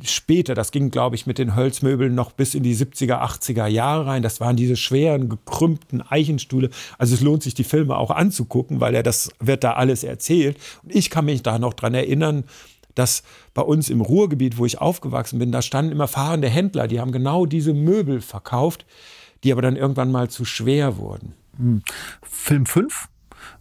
später, 0.03 0.55
das 0.55 0.71
ging, 0.71 0.91
glaube 0.91 1.17
ich, 1.17 1.27
mit 1.27 1.39
den 1.39 1.55
Holzmöbeln 1.55 2.15
noch 2.15 2.33
bis 2.33 2.55
in 2.55 2.63
die 2.63 2.77
70er, 2.77 3.23
80er 3.23 3.67
Jahre 3.67 4.07
rein. 4.07 4.23
Das 4.23 4.41
waren 4.41 4.57
diese 4.57 4.77
schweren, 4.77 5.29
gekrümmten 5.29 6.03
Eichenstühle. 6.03 6.71
Also 6.99 7.15
es 7.15 7.21
lohnt 7.21 7.43
sich, 7.43 7.55
die 7.55 7.65
Filme 7.65 7.97
auch 7.97 8.11
anzugucken, 8.11 8.81
weil 8.81 8.95
er 8.95 9.03
das 9.03 9.31
wird 9.41 9.65
da 9.65 9.73
alles 9.73 10.05
erzählt. 10.05 10.57
Und 10.83 10.95
ich 10.95 11.11
kann 11.11 11.25
mich 11.25 11.43
da 11.43 11.59
noch 11.59 11.75
dran 11.75 11.95
erinnern, 11.95 12.45
dass 12.95 13.23
bei 13.55 13.63
uns 13.63 13.91
im 13.91 14.01
Ruhrgebiet, 14.01 14.59
wo 14.59 14.67
ich 14.67 14.81
aufgewachsen 14.81 15.39
bin, 15.39 15.53
da 15.53 15.63
standen 15.63 15.93
immer 15.93 16.09
fahrende 16.09 16.49
Händler, 16.49 16.89
die 16.89 17.01
haben 17.01 17.13
genau 17.13 17.47
diese 17.47 17.75
Möbel 17.75 18.21
verkauft, 18.21 18.87
die 19.45 19.53
aber 19.53 19.63
dann 19.63 19.77
irgendwann 19.77 20.11
mal 20.11 20.29
zu 20.29 20.45
schwer 20.45 20.97
wurden. 20.97 21.35
Hm. 21.59 21.83
Film 22.23 22.67
5 22.67 23.09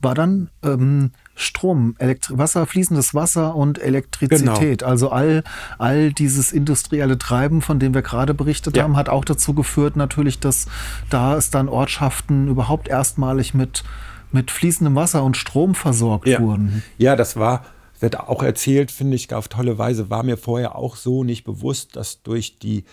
war 0.01 0.15
dann 0.15 0.49
ähm, 0.63 1.11
Strom, 1.35 1.95
Elektri 1.99 2.37
Wasser, 2.37 2.65
fließendes 2.65 3.13
Wasser 3.13 3.55
und 3.55 3.77
Elektrizität. 3.79 4.79
Genau. 4.79 4.89
Also 4.89 5.09
all, 5.09 5.43
all 5.77 6.13
dieses 6.13 6.51
industrielle 6.51 7.17
Treiben, 7.17 7.61
von 7.61 7.79
dem 7.79 7.93
wir 7.93 8.01
gerade 8.01 8.33
berichtet 8.33 8.77
ja. 8.77 8.83
haben, 8.83 8.95
hat 8.95 9.09
auch 9.09 9.25
dazu 9.25 9.53
geführt, 9.53 9.95
natürlich, 9.95 10.39
dass 10.39 10.67
da 11.09 11.35
es 11.35 11.49
dann 11.49 11.67
Ortschaften 11.67 12.47
überhaupt 12.47 12.87
erstmalig 12.87 13.53
mit, 13.53 13.83
mit 14.31 14.49
fließendem 14.51 14.95
Wasser 14.95 15.23
und 15.23 15.35
Strom 15.35 15.75
versorgt 15.75 16.27
ja. 16.27 16.39
wurden. 16.39 16.83
Ja, 16.97 17.15
das 17.15 17.35
war, 17.35 17.65
wird 17.99 18.19
auch 18.19 18.41
erzählt, 18.41 18.91
finde 18.91 19.15
ich, 19.15 19.33
auf 19.33 19.49
tolle 19.49 19.77
Weise, 19.77 20.09
war 20.09 20.23
mir 20.23 20.37
vorher 20.37 20.75
auch 20.75 20.95
so 20.95 21.23
nicht 21.23 21.43
bewusst, 21.43 21.95
dass 21.97 22.23
durch 22.23 22.59
die, 22.59 22.85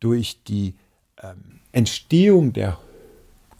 durch 0.00 0.42
die 0.44 0.74
ähm, 1.22 1.60
Entstehung 1.72 2.52
der 2.52 2.78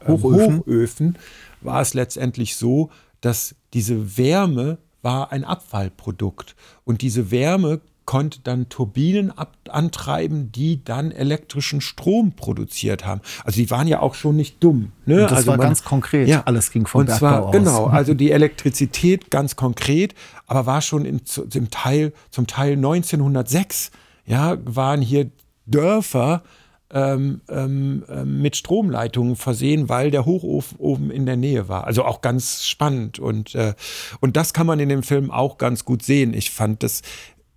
Hochöfen. 0.09 0.59
Hochöfen 0.61 1.19
war 1.61 1.81
es 1.81 1.95
letztendlich 1.95 2.57
so, 2.57 2.91
dass 3.21 3.55
diese 3.73 4.17
Wärme 4.17 4.79
war 5.03 5.33
ein 5.33 5.45
Abfallprodukt. 5.45 6.57
Und 6.85 7.03
diese 7.03 7.31
Wärme 7.31 7.81
konnte 8.07 8.41
dann 8.43 8.69
Turbinen 8.69 9.33
antreiben, 9.69 10.53
die 10.53 10.83
dann 10.85 11.11
elektrischen 11.11 11.81
Strom 11.81 12.33
produziert 12.33 13.05
haben. 13.05 13.21
Also 13.45 13.61
die 13.61 13.71
waren 13.71 13.89
ja 13.89 14.01
auch 14.01 14.15
schon 14.15 14.37
nicht 14.37 14.63
dumm. 14.63 14.93
Ne? 15.05 15.23
das 15.23 15.33
also 15.33 15.49
war 15.49 15.57
man, 15.59 15.67
ganz 15.67 15.85
konkret. 15.85 16.29
Ja, 16.29 16.45
alles 16.47 16.71
ging 16.71 16.87
vom 16.87 17.01
und 17.01 17.07
Bergbau 17.07 17.29
zwar, 17.29 17.47
aus. 17.47 17.53
Genau, 17.53 17.87
also 17.87 18.15
die 18.15 18.31
Elektrizität 18.31 19.31
ganz 19.31 19.57
konkret, 19.57 20.15
aber 20.47 20.67
war 20.67 20.81
schon 20.81 21.05
in, 21.05 21.27
zum, 21.27 21.71
Teil, 21.71 22.13
zum 22.31 22.47
Teil 22.47 22.75
1906, 22.75 23.91
ja, 24.25 24.57
waren 24.65 25.03
hier 25.03 25.31
Dörfer, 25.67 26.43
ähm, 26.91 27.41
ähm, 27.49 28.05
ähm, 28.09 28.43
mit 28.43 28.57
Stromleitungen 28.57 29.35
versehen, 29.35 29.89
weil 29.89 30.11
der 30.11 30.25
Hochofen 30.25 30.79
oben 30.79 31.11
in 31.11 31.27
der 31.27 31.37
Nähe 31.37 31.69
war. 31.69 31.85
Also 31.85 32.05
auch 32.05 32.21
ganz 32.21 32.65
spannend. 32.65 33.19
Und, 33.19 33.55
äh, 33.57 33.75
und 34.21 34.37
das 34.37 34.53
kann 34.53 34.67
man 34.67 34.79
in 34.79 34.89
dem 34.89 35.03
Film 35.03 35.31
auch 35.31 35.59
ganz 35.59 35.85
gut 35.85 36.03
sehen. 36.03 36.33
Ich 36.33 36.53
fand, 36.53 36.83
das 36.83 37.03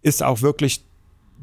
ist 0.01 0.23
auch 0.23 0.41
wirklich, 0.41 0.83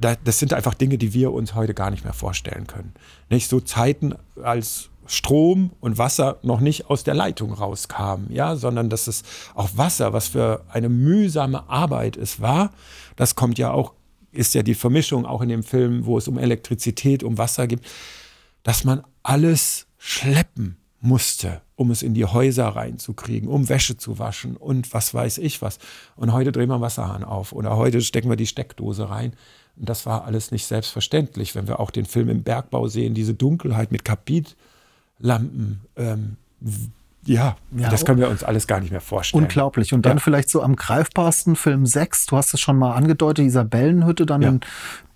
das 0.00 0.38
sind 0.38 0.52
einfach 0.52 0.74
Dinge, 0.74 0.98
die 0.98 1.14
wir 1.14 1.32
uns 1.32 1.54
heute 1.54 1.74
gar 1.74 1.90
nicht 1.90 2.02
mehr 2.02 2.12
vorstellen 2.12 2.66
können. 2.66 2.92
Nicht 3.30 3.48
so 3.48 3.60
Zeiten, 3.60 4.14
als 4.42 4.90
Strom 5.06 5.70
und 5.80 5.98
Wasser 5.98 6.38
noch 6.42 6.60
nicht 6.60 6.90
aus 6.90 7.04
der 7.04 7.14
Leitung 7.14 7.52
rauskamen, 7.52 8.32
ja, 8.32 8.56
sondern 8.56 8.90
dass 8.90 9.06
es 9.06 9.22
auch 9.54 9.70
Wasser, 9.76 10.12
was 10.12 10.28
für 10.28 10.64
eine 10.68 10.88
mühsame 10.88 11.68
Arbeit 11.68 12.16
es 12.16 12.40
war, 12.40 12.72
das 13.14 13.36
kommt 13.36 13.58
ja 13.58 13.70
auch 13.70 13.92
ist 14.36 14.54
ja 14.54 14.62
die 14.62 14.74
Vermischung 14.74 15.26
auch 15.26 15.42
in 15.42 15.48
dem 15.48 15.62
Film, 15.62 16.06
wo 16.06 16.18
es 16.18 16.28
um 16.28 16.38
Elektrizität, 16.38 17.22
um 17.22 17.38
Wasser 17.38 17.66
geht, 17.66 17.80
dass 18.62 18.84
man 18.84 19.02
alles 19.22 19.86
schleppen 19.98 20.76
musste, 21.00 21.62
um 21.76 21.90
es 21.90 22.02
in 22.02 22.14
die 22.14 22.24
Häuser 22.24 22.68
reinzukriegen, 22.68 23.48
um 23.48 23.68
Wäsche 23.68 23.96
zu 23.96 24.18
waschen 24.18 24.56
und 24.56 24.92
was 24.92 25.14
weiß 25.14 25.38
ich 25.38 25.62
was. 25.62 25.78
Und 26.16 26.32
heute 26.32 26.52
drehen 26.52 26.68
wir 26.68 26.80
Wasserhahn 26.80 27.24
auf 27.24 27.52
oder 27.52 27.76
heute 27.76 28.00
stecken 28.00 28.28
wir 28.28 28.36
die 28.36 28.46
Steckdose 28.46 29.08
rein. 29.08 29.32
Und 29.76 29.88
das 29.88 30.06
war 30.06 30.24
alles 30.24 30.50
nicht 30.50 30.64
selbstverständlich. 30.64 31.54
Wenn 31.54 31.68
wir 31.68 31.80
auch 31.80 31.90
den 31.90 32.06
Film 32.06 32.28
im 32.28 32.42
Bergbau 32.42 32.88
sehen, 32.88 33.14
diese 33.14 33.34
Dunkelheit 33.34 33.92
mit 33.92 34.04
Kapitlampen, 34.04 35.82
ähm, 35.96 36.36
ja, 37.26 37.56
Ja, 37.76 37.88
das 37.90 38.04
können 38.04 38.18
wir 38.20 38.28
uns 38.30 38.42
alles 38.42 38.66
gar 38.66 38.80
nicht 38.80 38.90
mehr 38.92 39.00
vorstellen. 39.00 39.42
Unglaublich. 39.44 39.92
Und 39.92 40.06
dann 40.06 40.16
Ja. 40.16 40.22
vielleicht 40.22 40.48
so 40.50 40.62
am 40.62 40.74
greifbarsten 40.76 41.54
Film 41.56 41.84
6, 41.86 42.26
du 42.26 42.36
hast 42.36 42.54
es 42.54 42.60
schon 42.60 42.78
mal 42.78 42.94
angedeutet, 42.94 43.38
die 43.44 43.46
Isabellenhütte 43.48 44.24
dann 44.26 44.42
Ja. 44.42 44.48
in 44.48 44.60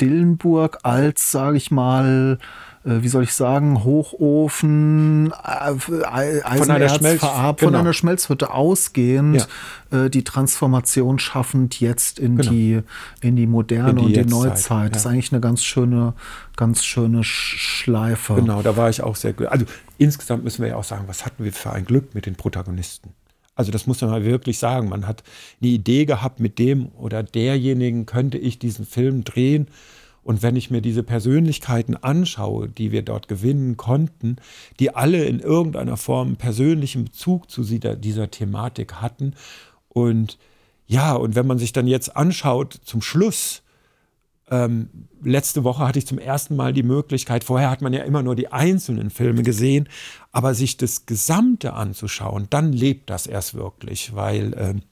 Dillenburg 0.00 0.78
als, 0.82 1.30
sage 1.30 1.56
ich 1.56 1.70
mal, 1.70 2.38
äh, 2.84 3.02
wie 3.02 3.08
soll 3.08 3.22
ich 3.24 3.34
sagen, 3.34 3.84
Hochofen, 3.84 5.32
äh, 5.32 6.04
Ei- 6.06 6.40
Eisenerz 6.44 6.96
Schmelz- 6.96 7.20
von 7.20 7.56
genau. 7.56 7.78
einer 7.78 7.92
Schmelzhütte 7.92 8.52
ausgehend, 8.52 9.46
äh, 9.90 10.08
die 10.10 10.24
Transformation 10.24 11.18
schaffend 11.18 11.80
jetzt 11.80 12.18
in 12.18 12.36
Genau. 12.36 12.50
die 12.50 12.80
in 13.20 13.36
die 13.36 13.46
moderne 13.46 13.90
In 13.90 13.96
die 13.96 14.04
und 14.04 14.12
die 14.14 14.24
Neuzeit. 14.24 14.92
Das 14.92 15.00
ist 15.00 15.04
ja. 15.04 15.10
eigentlich 15.10 15.32
eine 15.32 15.40
ganz 15.40 15.62
schöne, 15.62 16.14
ganz 16.56 16.84
schöne 16.84 17.20
Sch- 17.20 17.58
Schleife. 17.58 18.34
Genau, 18.34 18.62
da 18.62 18.76
war 18.76 18.88
ich 18.88 19.02
auch 19.02 19.16
sehr. 19.16 19.34
Also 19.50 19.66
insgesamt 20.00 20.44
müssen 20.44 20.62
wir 20.62 20.70
ja 20.70 20.76
auch 20.76 20.84
sagen, 20.84 21.08
was 21.08 21.26
hatten 21.26 21.44
wir 21.44 21.52
für 21.52 21.72
ein 21.72 21.84
Glück 21.84 22.14
mit 22.14 22.24
den 22.24 22.34
Protagonisten. 22.34 23.12
Also 23.54 23.70
das 23.70 23.86
muss 23.86 24.00
man 24.00 24.10
mal 24.10 24.24
wirklich 24.24 24.58
sagen. 24.58 24.88
Man 24.88 25.06
hat 25.06 25.22
eine 25.60 25.70
Idee 25.70 26.06
gehabt, 26.06 26.40
mit 26.40 26.58
dem 26.58 26.88
oder 26.92 27.22
derjenigen 27.22 28.06
könnte 28.06 28.38
ich 28.38 28.58
diesen 28.58 28.86
Film 28.86 29.24
drehen. 29.24 29.68
Und 30.22 30.42
wenn 30.42 30.56
ich 30.56 30.70
mir 30.70 30.80
diese 30.80 31.02
Persönlichkeiten 31.02 31.96
anschaue, 31.96 32.68
die 32.68 32.92
wir 32.92 33.02
dort 33.02 33.28
gewinnen 33.28 33.76
konnten, 33.76 34.36
die 34.78 34.94
alle 34.94 35.24
in 35.24 35.40
irgendeiner 35.40 35.98
Form 35.98 36.28
einen 36.28 36.36
persönlichen 36.36 37.04
Bezug 37.04 37.50
zu 37.50 37.62
dieser, 37.62 37.96
dieser 37.96 38.30
Thematik 38.30 38.94
hatten. 38.94 39.34
Und 39.90 40.38
ja, 40.86 41.12
und 41.12 41.34
wenn 41.34 41.46
man 41.46 41.58
sich 41.58 41.72
dann 41.72 41.86
jetzt 41.86 42.16
anschaut 42.16 42.80
zum 42.84 43.02
Schluss, 43.02 43.62
ähm, 44.50 44.90
letzte 45.22 45.64
Woche 45.64 45.86
hatte 45.86 45.98
ich 45.98 46.06
zum 46.06 46.18
ersten 46.18 46.56
Mal 46.56 46.72
die 46.72 46.82
Möglichkeit, 46.82 47.44
vorher 47.44 47.70
hat 47.70 47.82
man 47.82 47.92
ja 47.92 48.02
immer 48.02 48.22
nur 48.22 48.34
die 48.34 48.52
einzelnen 48.52 49.10
Filme 49.10 49.42
gesehen, 49.42 49.88
aber 50.32 50.54
sich 50.54 50.76
das 50.76 51.06
Gesamte 51.06 51.74
anzuschauen, 51.74 52.46
dann 52.50 52.72
lebt 52.72 53.10
das 53.10 53.26
erst 53.26 53.54
wirklich, 53.54 54.14
weil, 54.14 54.54
ähm, 54.58 54.82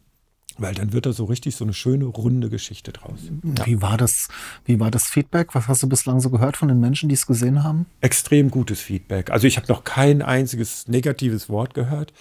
weil 0.58 0.74
dann 0.74 0.92
wird 0.92 1.06
da 1.06 1.12
so 1.12 1.24
richtig 1.24 1.56
so 1.56 1.64
eine 1.64 1.72
schöne, 1.72 2.04
runde 2.04 2.50
Geschichte 2.50 2.92
draus. 2.92 3.18
Ja. 3.56 3.66
Wie 3.66 3.80
war 3.82 3.96
das? 3.96 4.28
Wie 4.64 4.80
war 4.80 4.90
das 4.90 5.04
Feedback? 5.04 5.54
Was 5.54 5.68
hast 5.68 5.82
du 5.82 5.88
bislang 5.88 6.20
so 6.20 6.30
gehört 6.30 6.56
von 6.56 6.68
den 6.68 6.80
Menschen, 6.80 7.08
die 7.08 7.14
es 7.14 7.26
gesehen 7.26 7.62
haben? 7.62 7.86
Extrem 8.00 8.50
gutes 8.50 8.80
Feedback. 8.80 9.30
Also 9.30 9.46
ich 9.46 9.56
habe 9.56 9.68
noch 9.68 9.84
kein 9.84 10.22
einziges 10.22 10.88
negatives 10.88 11.48
Wort 11.48 11.74
gehört. 11.74 12.12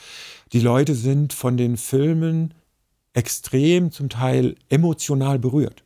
Die 0.53 0.59
Leute 0.59 0.95
sind 0.95 1.33
von 1.33 1.57
den 1.57 1.77
Filmen 1.77 2.53
extrem 3.13 3.91
zum 3.91 4.09
Teil 4.09 4.55
emotional 4.69 5.39
berührt. 5.39 5.83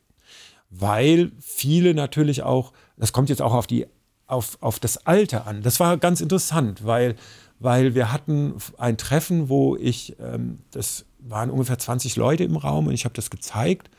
Weil 0.72 1.32
viele 1.38 1.94
natürlich 1.94 2.42
auch, 2.42 2.72
das 2.96 3.12
kommt 3.12 3.28
jetzt 3.28 3.42
auch 3.42 3.52
auf, 3.52 3.66
die, 3.66 3.86
auf, 4.26 4.56
auf 4.60 4.80
das 4.80 5.06
Alter 5.06 5.46
an. 5.46 5.62
Das 5.62 5.78
war 5.78 5.98
ganz 5.98 6.20
interessant, 6.20 6.84
weil, 6.84 7.14
weil 7.60 7.94
wir 7.94 8.10
hatten 8.10 8.54
ein 8.78 8.96
Treffen, 8.96 9.50
wo 9.50 9.76
ich, 9.76 10.16
ähm, 10.18 10.60
das 10.70 11.04
waren 11.18 11.50
ungefähr 11.50 11.78
20 11.78 12.16
Leute 12.16 12.44
im 12.44 12.56
Raum 12.56 12.86
und 12.86 12.94
ich 12.94 13.04
habe 13.04 13.14
das 13.14 13.28
gezeigt. 13.30 13.90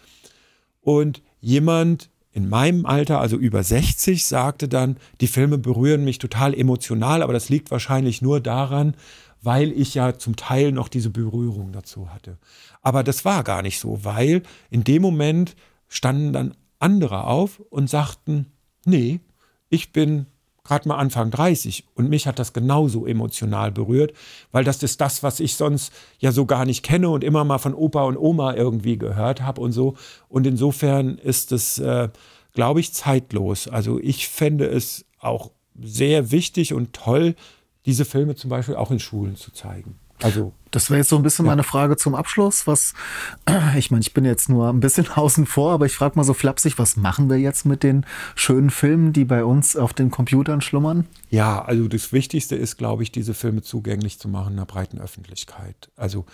Und 0.82 1.22
jemand 1.40 2.10
in 2.32 2.50
meinem 2.50 2.88
Alter, 2.88 3.20
also 3.20 3.38
über 3.38 3.64
60, 3.64 4.26
sagte 4.26 4.68
dann, 4.68 4.98
die 5.22 5.28
Filme 5.28 5.60
berühren 5.60 6.04
mich 6.04 6.18
total 6.18 6.56
emotional, 6.56 7.22
aber 7.22 7.34
das 7.34 7.50
liegt 7.50 7.70
wahrscheinlich 7.70 8.24
nur 8.24 8.42
daran, 8.42 8.96
weil 9.44 9.72
ich 9.72 9.94
ja 9.94 10.18
zum 10.18 10.36
Teil 10.36 10.72
noch 10.72 10.88
diese 10.88 11.12
Berührung 11.12 11.72
dazu 11.72 12.10
hatte. 12.12 12.40
Aber 12.82 13.04
das 13.04 13.24
war 13.26 13.44
gar 13.44 13.62
nicht 13.62 13.80
so, 13.80 14.04
weil 14.04 14.42
in 14.72 14.84
dem 14.84 15.04
Moment 15.04 15.56
standen 15.88 16.34
dann 16.34 16.56
andere 16.84 17.26
auf 17.26 17.62
und 17.70 17.90
sagten, 17.90 18.52
nee, 18.86 19.22
ich 19.70 19.94
bin 19.94 20.28
gerade 20.64 20.88
mal 20.88 20.98
Anfang 20.98 21.32
30 21.32 21.86
und 21.96 22.10
mich 22.10 22.28
hat 22.28 22.40
das 22.40 22.54
genauso 22.54 23.06
emotional 23.06 23.72
berührt, 23.72 24.14
weil 24.52 24.64
das 24.64 24.84
ist 24.84 25.02
das, 25.02 25.24
was 25.24 25.40
ich 25.40 25.56
sonst 25.56 25.92
ja 26.20 26.32
so 26.32 26.46
gar 26.46 26.66
nicht 26.66 26.84
kenne 26.84 27.10
und 27.10 27.24
immer 27.24 27.44
mal 27.44 27.58
von 27.58 27.74
Opa 27.74 28.04
und 28.04 28.18
Oma 28.18 28.54
irgendwie 28.54 28.98
gehört 28.98 29.42
habe 29.42 29.62
und 29.62 29.72
so. 29.72 29.96
Und 30.30 30.48
insofern 30.48 31.18
ist 31.18 31.52
es, 31.52 31.80
äh, 31.80 32.10
glaube 32.54 32.80
ich, 32.80 32.94
zeitlos. 32.94 33.68
Also 33.68 34.00
ich 34.00 34.28
fände 34.28 34.66
es 34.66 35.06
auch 35.20 35.52
sehr 35.82 36.32
wichtig 36.32 36.74
und 36.74 36.94
toll, 36.94 37.36
diese 37.86 38.06
Filme 38.06 38.36
zum 38.36 38.50
Beispiel 38.50 38.76
auch 38.76 38.92
in 38.92 39.00
Schulen 39.00 39.36
zu 39.36 39.52
zeigen. 39.52 40.00
Also 40.24 40.54
Das 40.72 40.90
wäre 40.90 41.00
jetzt 41.00 41.10
so 41.10 41.18
ein 41.18 41.24
bisschen 41.24 41.46
meine 41.46 41.64
Frage 41.64 41.98
zum 41.98 42.16
Abschluss. 42.16 42.66
Was, 42.66 42.94
ich 43.78 43.92
meine, 43.92 44.02
ich 44.02 44.14
bin 44.14 44.26
jetzt 44.26 44.50
nur 44.50 44.70
ein 44.70 44.80
bisschen 44.80 45.08
außen 45.16 45.46
vor, 45.46 45.74
aber 45.74 45.86
ich 45.86 45.94
frage 45.94 46.16
mal 46.16 46.24
so 46.24 46.34
flapsig, 46.34 46.80
was 46.80 46.96
machen 46.96 47.30
wir 47.30 47.38
jetzt 47.38 47.66
mit 47.66 47.84
den 47.84 48.06
schönen 48.36 48.70
Filmen, 48.70 49.14
die 49.14 49.26
bei 49.26 49.44
uns 49.44 49.76
auf 49.76 49.94
den 49.94 50.10
Computern 50.10 50.62
schlummern? 50.62 51.06
Ja, 51.30 51.64
also 51.64 51.88
das 51.88 52.12
Wichtigste 52.12 52.56
ist, 52.56 52.78
glaube 52.78 53.04
ich, 53.04 53.12
diese 53.12 53.34
Filme 53.34 53.62
zugänglich 53.62 54.18
zu 54.18 54.30
machen 54.30 54.54
einer 54.54 54.66
breiten 54.66 55.00
Öffentlichkeit. 55.00 55.92
Also 55.96 56.26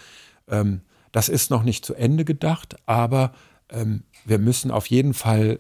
ähm, 0.48 0.82
das 1.12 1.28
ist 1.28 1.50
noch 1.50 1.64
nicht 1.64 1.86
zu 1.86 1.96
Ende 1.96 2.24
gedacht, 2.24 2.76
aber 2.86 3.34
ähm, 3.70 4.04
wir 4.26 4.38
müssen 4.38 4.72
auf 4.72 4.88
jeden 4.88 5.14
Fall 5.14 5.60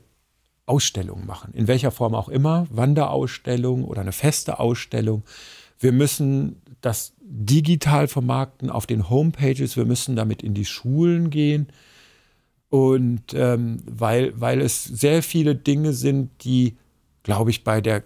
Ausstellungen 0.65 1.26
machen, 1.26 1.54
in 1.54 1.68
welcher 1.68 1.89
Form 1.89 2.13
auch 2.13 2.30
immer, 2.30 2.68
Wanderausstellung 2.70 3.84
oder 3.84 4.02
eine 4.02 4.12
feste 4.12 4.60
Ausstellung. 4.60 5.24
Wir 5.80 5.92
müssen 5.92 6.62
das 6.82 7.13
digital 7.22 8.08
vermarkten 8.08 8.70
auf 8.70 8.86
den 8.86 9.10
Homepages, 9.10 9.78
wir 9.78 9.86
müssen 9.86 10.15
damit 10.15 10.44
in 10.44 10.54
die 10.54 10.65
Schulen 10.65 11.30
gehen. 11.30 11.68
Und 12.70 13.34
ähm, 13.34 13.82
weil, 13.86 14.39
weil 14.39 14.62
es 14.62 14.84
sehr 14.84 15.24
viele 15.24 15.56
Dinge 15.56 15.94
sind, 15.94 16.44
die, 16.44 16.78
glaube 17.24 17.50
ich, 17.50 17.63
bei 17.63 17.82
der 17.82 18.04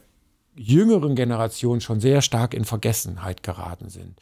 jüngeren 0.56 1.16
Generation 1.16 1.82
schon 1.82 2.00
sehr 2.00 2.22
stark 2.22 2.54
in 2.54 2.64
Vergessenheit 2.64 3.44
geraten 3.44 3.90
sind. 3.90 4.20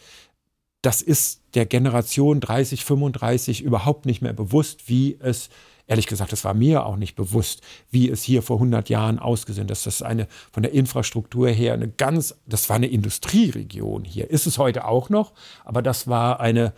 Das 0.81 1.01
ist 1.01 1.41
der 1.53 1.65
Generation 1.65 2.39
30, 2.39 2.83
35 2.85 3.61
überhaupt 3.61 4.05
nicht 4.05 4.21
mehr 4.21 4.33
bewusst, 4.33 4.89
wie 4.89 5.17
es, 5.19 5.49
ehrlich 5.91 6.07
gesagt, 6.07 6.31
es 6.31 6.45
war 6.45 6.53
mir 6.53 6.85
auch 6.85 6.95
nicht 6.95 7.17
bewusst, 7.17 7.61
wie 7.91 8.09
es 8.09 8.23
hier 8.23 8.41
vor 8.41 8.55
100 8.55 8.87
Jahren 8.87 9.19
ausgesehen 9.19 9.67
ist. 9.67 9.85
Das 9.85 9.95
ist 9.95 10.01
eine, 10.01 10.29
von 10.53 10.63
der 10.63 10.71
Infrastruktur 10.71 11.49
her 11.49 11.73
eine 11.73 11.89
ganz, 11.89 12.33
das 12.45 12.69
war 12.69 12.77
eine 12.77 12.87
Industrieregion 12.87 14.05
hier. 14.05 14.29
Ist 14.29 14.47
es 14.47 14.57
heute 14.57 14.85
auch 14.85 15.09
noch, 15.09 15.33
aber 15.65 15.81
das 15.81 16.07
war 16.07 16.39
eine, 16.39 16.71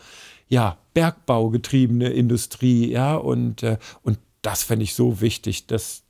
ja, 0.49 0.77
bergbaugetriebene 0.95 2.09
Industrie, 2.09 2.89
ja, 2.91 3.15
und, 3.15 3.61
äh, 3.61 3.77
und 4.01 4.17
das 4.41 4.63
fände 4.63 4.83
ich 4.83 4.95
so 4.95 5.21
wichtig, 5.21 5.67
das 5.67 6.01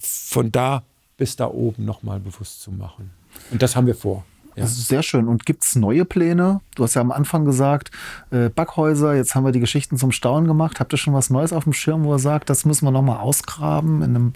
von 0.00 0.50
da 0.50 0.82
bis 1.16 1.36
da 1.36 1.46
oben 1.46 1.84
nochmal 1.84 2.18
bewusst 2.18 2.62
zu 2.62 2.72
machen. 2.72 3.12
Und 3.52 3.62
das 3.62 3.76
haben 3.76 3.86
wir 3.86 3.94
vor. 3.94 4.24
Ja. 4.56 4.62
Das 4.62 4.72
ist 4.72 4.88
sehr 4.88 5.02
schön. 5.02 5.28
Und 5.28 5.46
gibt 5.46 5.64
es 5.64 5.74
neue 5.74 6.04
Pläne? 6.04 6.60
Du 6.76 6.84
hast 6.84 6.94
ja 6.94 7.00
am 7.00 7.12
Anfang 7.12 7.44
gesagt, 7.44 7.90
äh, 8.30 8.48
Backhäuser, 8.48 9.14
jetzt 9.14 9.34
haben 9.34 9.44
wir 9.44 9.52
die 9.52 9.60
Geschichten 9.60 9.96
zum 9.96 10.12
Staunen 10.12 10.46
gemacht. 10.46 10.80
Habt 10.80 10.92
ihr 10.92 10.96
schon 10.96 11.14
was 11.14 11.30
Neues 11.30 11.52
auf 11.52 11.64
dem 11.64 11.72
Schirm, 11.72 12.04
wo 12.04 12.14
ihr 12.14 12.18
sagt, 12.18 12.50
das 12.50 12.64
müssen 12.64 12.86
wir 12.86 12.92
nochmal 12.92 13.18
ausgraben? 13.18 14.02
In 14.02 14.10
einem, 14.10 14.32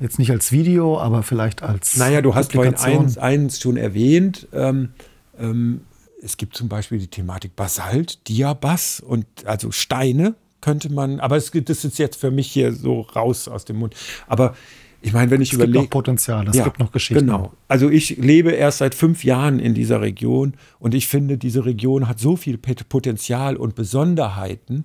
jetzt 0.00 0.18
nicht 0.18 0.30
als 0.30 0.52
Video, 0.52 1.00
aber 1.00 1.22
vielleicht 1.22 1.62
als. 1.62 1.96
Naja, 1.96 2.20
du 2.20 2.34
hast 2.34 2.52
vorhin 2.52 2.76
eins, 2.76 3.18
eins 3.18 3.60
schon 3.60 3.76
erwähnt. 3.76 4.48
Ähm, 4.52 4.90
ähm, 5.38 5.80
es 6.22 6.36
gibt 6.36 6.56
zum 6.56 6.68
Beispiel 6.68 6.98
die 6.98 7.08
Thematik 7.08 7.54
Basalt, 7.54 8.28
Diabas 8.28 9.00
und 9.00 9.26
also 9.44 9.70
Steine 9.70 10.34
könnte 10.64 10.90
man, 10.90 11.20
aber 11.20 11.36
es 11.36 11.50
das 11.50 11.84
ist 11.84 11.98
jetzt 11.98 12.16
für 12.16 12.30
mich 12.30 12.50
hier 12.50 12.72
so 12.72 13.02
raus 13.02 13.48
aus 13.48 13.66
dem 13.66 13.76
Mund. 13.76 13.94
Aber 14.26 14.56
ich 15.04 15.12
meine, 15.12 15.30
wenn 15.30 15.42
ich 15.42 15.52
Es 15.52 15.58
gibt 15.58 15.68
überlege. 15.68 15.84
noch 15.84 15.90
Potenzial, 15.90 16.48
es 16.48 16.64
gibt 16.64 16.78
noch 16.78 16.90
Geschichten. 16.90 17.26
Genau. 17.26 17.52
Also 17.68 17.90
ich 17.90 18.16
lebe 18.16 18.52
erst 18.52 18.78
seit 18.78 18.94
fünf 18.94 19.22
Jahren 19.22 19.58
in 19.58 19.74
dieser 19.74 20.00
Region 20.00 20.54
und 20.78 20.94
ich 20.94 21.08
finde, 21.08 21.36
diese 21.36 21.66
Region 21.66 22.08
hat 22.08 22.18
so 22.18 22.36
viel 22.36 22.56
Potenzial 22.56 23.56
und 23.56 23.74
Besonderheiten, 23.74 24.84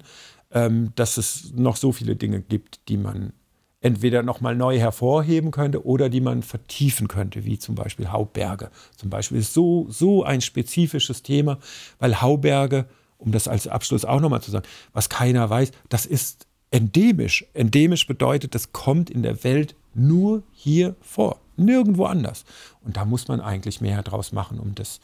ähm, 0.51 0.91
dass 0.95 1.17
es 1.17 1.53
noch 1.55 1.77
so 1.77 1.93
viele 1.93 2.17
Dinge 2.17 2.41
gibt, 2.41 2.89
die 2.89 2.97
man 2.97 3.31
entweder 3.79 4.21
nochmal 4.21 4.57
neu 4.57 4.77
hervorheben 4.77 5.51
könnte 5.51 5.85
oder 5.85 6.09
die 6.09 6.19
man 6.19 6.43
vertiefen 6.43 7.07
könnte, 7.07 7.45
wie 7.45 7.57
zum 7.57 7.75
Beispiel 7.75 8.11
Hauberge. 8.11 8.71
Zum 8.97 9.09
Beispiel 9.09 9.37
ist 9.37 9.53
so, 9.53 9.87
so 9.89 10.23
ein 10.23 10.41
spezifisches 10.41 11.23
Thema, 11.23 11.59
weil 11.97 12.21
Hauberge, 12.21 12.87
um 13.17 13.31
das 13.31 13.47
als 13.47 13.69
Abschluss 13.69 14.03
auch 14.03 14.19
nochmal 14.19 14.41
zu 14.41 14.51
sagen, 14.51 14.65
was 14.91 15.07
keiner 15.07 15.49
weiß, 15.49 15.71
das 15.87 16.05
ist 16.05 16.45
endemisch. 16.71 17.45
Endemisch 17.53 18.05
bedeutet, 18.05 18.53
das 18.53 18.73
kommt 18.73 19.09
in 19.09 19.23
der 19.23 19.45
Welt 19.45 19.75
nur 19.93 20.43
hier 20.51 20.95
vor, 21.01 21.39
nirgendwo 21.57 22.05
anders. 22.05 22.45
Und 22.81 22.97
da 22.97 23.05
muss 23.05 23.27
man 23.27 23.41
eigentlich 23.41 23.81
mehr 23.81 24.01
draus 24.03 24.31
machen, 24.31 24.59
um 24.59 24.75
das 24.75 24.99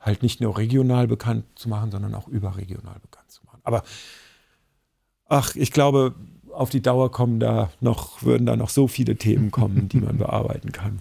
halt 0.00 0.22
nicht 0.22 0.40
nur 0.40 0.56
regional 0.56 1.06
bekannt 1.06 1.44
zu 1.54 1.68
machen, 1.68 1.90
sondern 1.90 2.14
auch 2.14 2.28
überregional 2.28 2.96
bekannt 3.00 3.30
zu 3.30 3.44
machen. 3.44 3.60
Aber 3.64 3.82
ach, 5.28 5.54
ich 5.54 5.72
glaube, 5.72 6.14
auf 6.52 6.70
die 6.70 6.82
Dauer 6.82 7.10
kommen 7.10 7.38
da 7.38 7.70
noch, 7.80 8.22
würden 8.22 8.46
da 8.46 8.56
noch 8.56 8.70
so 8.70 8.88
viele 8.88 9.16
Themen 9.16 9.50
kommen, 9.50 9.88
die 9.88 10.00
man 10.00 10.18
bearbeiten 10.18 10.72
kann. 10.72 11.00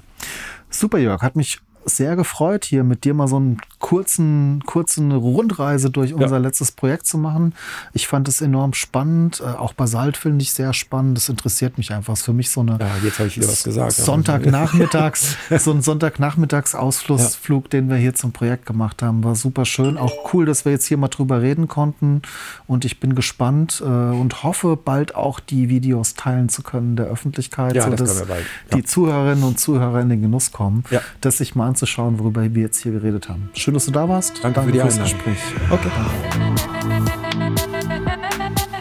Super, 0.69 0.99
Jörg. 0.99 1.21
Hat 1.21 1.35
mich 1.35 1.59
sehr 1.85 2.15
gefreut, 2.15 2.65
hier 2.65 2.83
mit 2.83 3.03
dir 3.03 3.13
mal 3.13 3.27
so 3.27 3.37
einen 3.37 3.57
kurzen, 3.79 4.61
kurzen 4.65 5.11
Rundreise 5.11 5.89
durch 5.89 6.13
unser 6.13 6.35
ja. 6.35 6.37
letztes 6.37 6.71
Projekt 6.71 7.07
zu 7.07 7.17
machen. 7.17 7.53
Ich 7.93 8.07
fand 8.07 8.27
es 8.27 8.41
enorm 8.41 8.73
spannend. 8.73 9.41
Äh, 9.41 9.57
auch 9.57 9.73
Basalt 9.73 10.17
finde 10.17 10.43
ich 10.43 10.51
sehr 10.51 10.73
spannend. 10.73 11.17
Das 11.17 11.29
interessiert 11.29 11.77
mich 11.77 11.91
einfach. 11.91 12.13
Es 12.13 12.19
ist 12.19 12.25
für 12.25 12.33
mich 12.33 12.49
so 12.49 12.61
eine 12.61 12.77
ja, 12.79 12.87
jetzt 13.03 13.19
ich 13.19 13.37
wieder 13.37 13.47
was 13.47 13.63
gesagt. 13.63 13.93
Sonntagnachmittags, 13.93 15.37
so 15.59 15.71
ein 15.71 15.81
Sonntagnachmittagsausflugsflug, 15.81 17.65
ja. 17.65 17.69
den 17.69 17.89
wir 17.89 17.95
hier 17.95 18.13
zum 18.13 18.33
Projekt 18.33 18.65
gemacht 18.65 19.01
haben. 19.01 19.23
War 19.23 19.35
super 19.35 19.65
schön. 19.65 19.97
Auch 19.97 20.33
cool, 20.33 20.45
dass 20.45 20.65
wir 20.65 20.73
jetzt 20.73 20.85
hier 20.85 20.97
mal 20.97 21.07
drüber 21.07 21.41
reden 21.41 21.67
konnten. 21.67 22.21
Und 22.67 22.85
ich 22.85 22.99
bin 22.99 23.15
gespannt 23.15 23.81
äh, 23.81 23.85
und 23.85 24.43
hoffe, 24.43 24.77
bald 24.77 25.15
auch 25.15 25.39
die 25.39 25.69
Videos 25.69 26.15
teilen 26.15 26.49
zu 26.49 26.61
können 26.61 26.97
der 26.97 27.05
Öffentlichkeit, 27.05 27.75
ja, 27.75 27.83
sodass 27.89 28.23
die 28.73 28.83
Zuhörerinnen 28.83 29.43
und 29.43 29.59
Zuhörer 29.59 30.01
in 30.01 30.09
den 30.09 30.21
Genuss 30.21 30.51
kommen, 30.51 30.83
das 31.21 31.37
sich 31.37 31.55
mal 31.55 31.68
anzuschauen, 31.69 32.19
worüber 32.19 32.53
wir 32.53 32.61
jetzt 32.61 32.83
hier 32.83 32.91
geredet 32.91 33.29
haben. 33.29 33.49
Schön, 33.53 33.73
dass 33.73 33.85
du 33.85 33.91
da 33.91 34.09
warst. 34.09 34.43
Danke, 34.43 34.59
Danke 34.59 34.61
für 34.65 34.71
die 34.71 34.81
Einladung. 34.81 35.03
Gespräch. 35.03 35.37
Okay. 35.69 35.89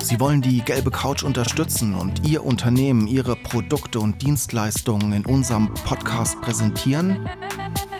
Sie 0.00 0.18
wollen 0.20 0.40
die 0.40 0.62
gelbe 0.62 0.90
Couch 0.90 1.22
unterstützen 1.22 1.94
und 1.94 2.26
Ihr 2.26 2.44
Unternehmen, 2.44 3.06
Ihre 3.06 3.36
Produkte 3.36 4.00
und 4.00 4.22
Dienstleistungen 4.22 5.12
in 5.12 5.26
unserem 5.26 5.72
Podcast 5.74 6.40
präsentieren? 6.40 7.28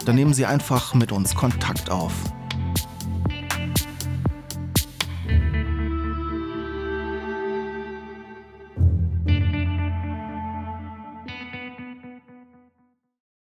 Dann 0.07 0.15
nehmen 0.15 0.33
Sie 0.33 0.47
einfach 0.47 0.95
mit 0.95 1.13
uns 1.13 1.35
Kontakt 1.35 1.91
auf. 1.91 2.15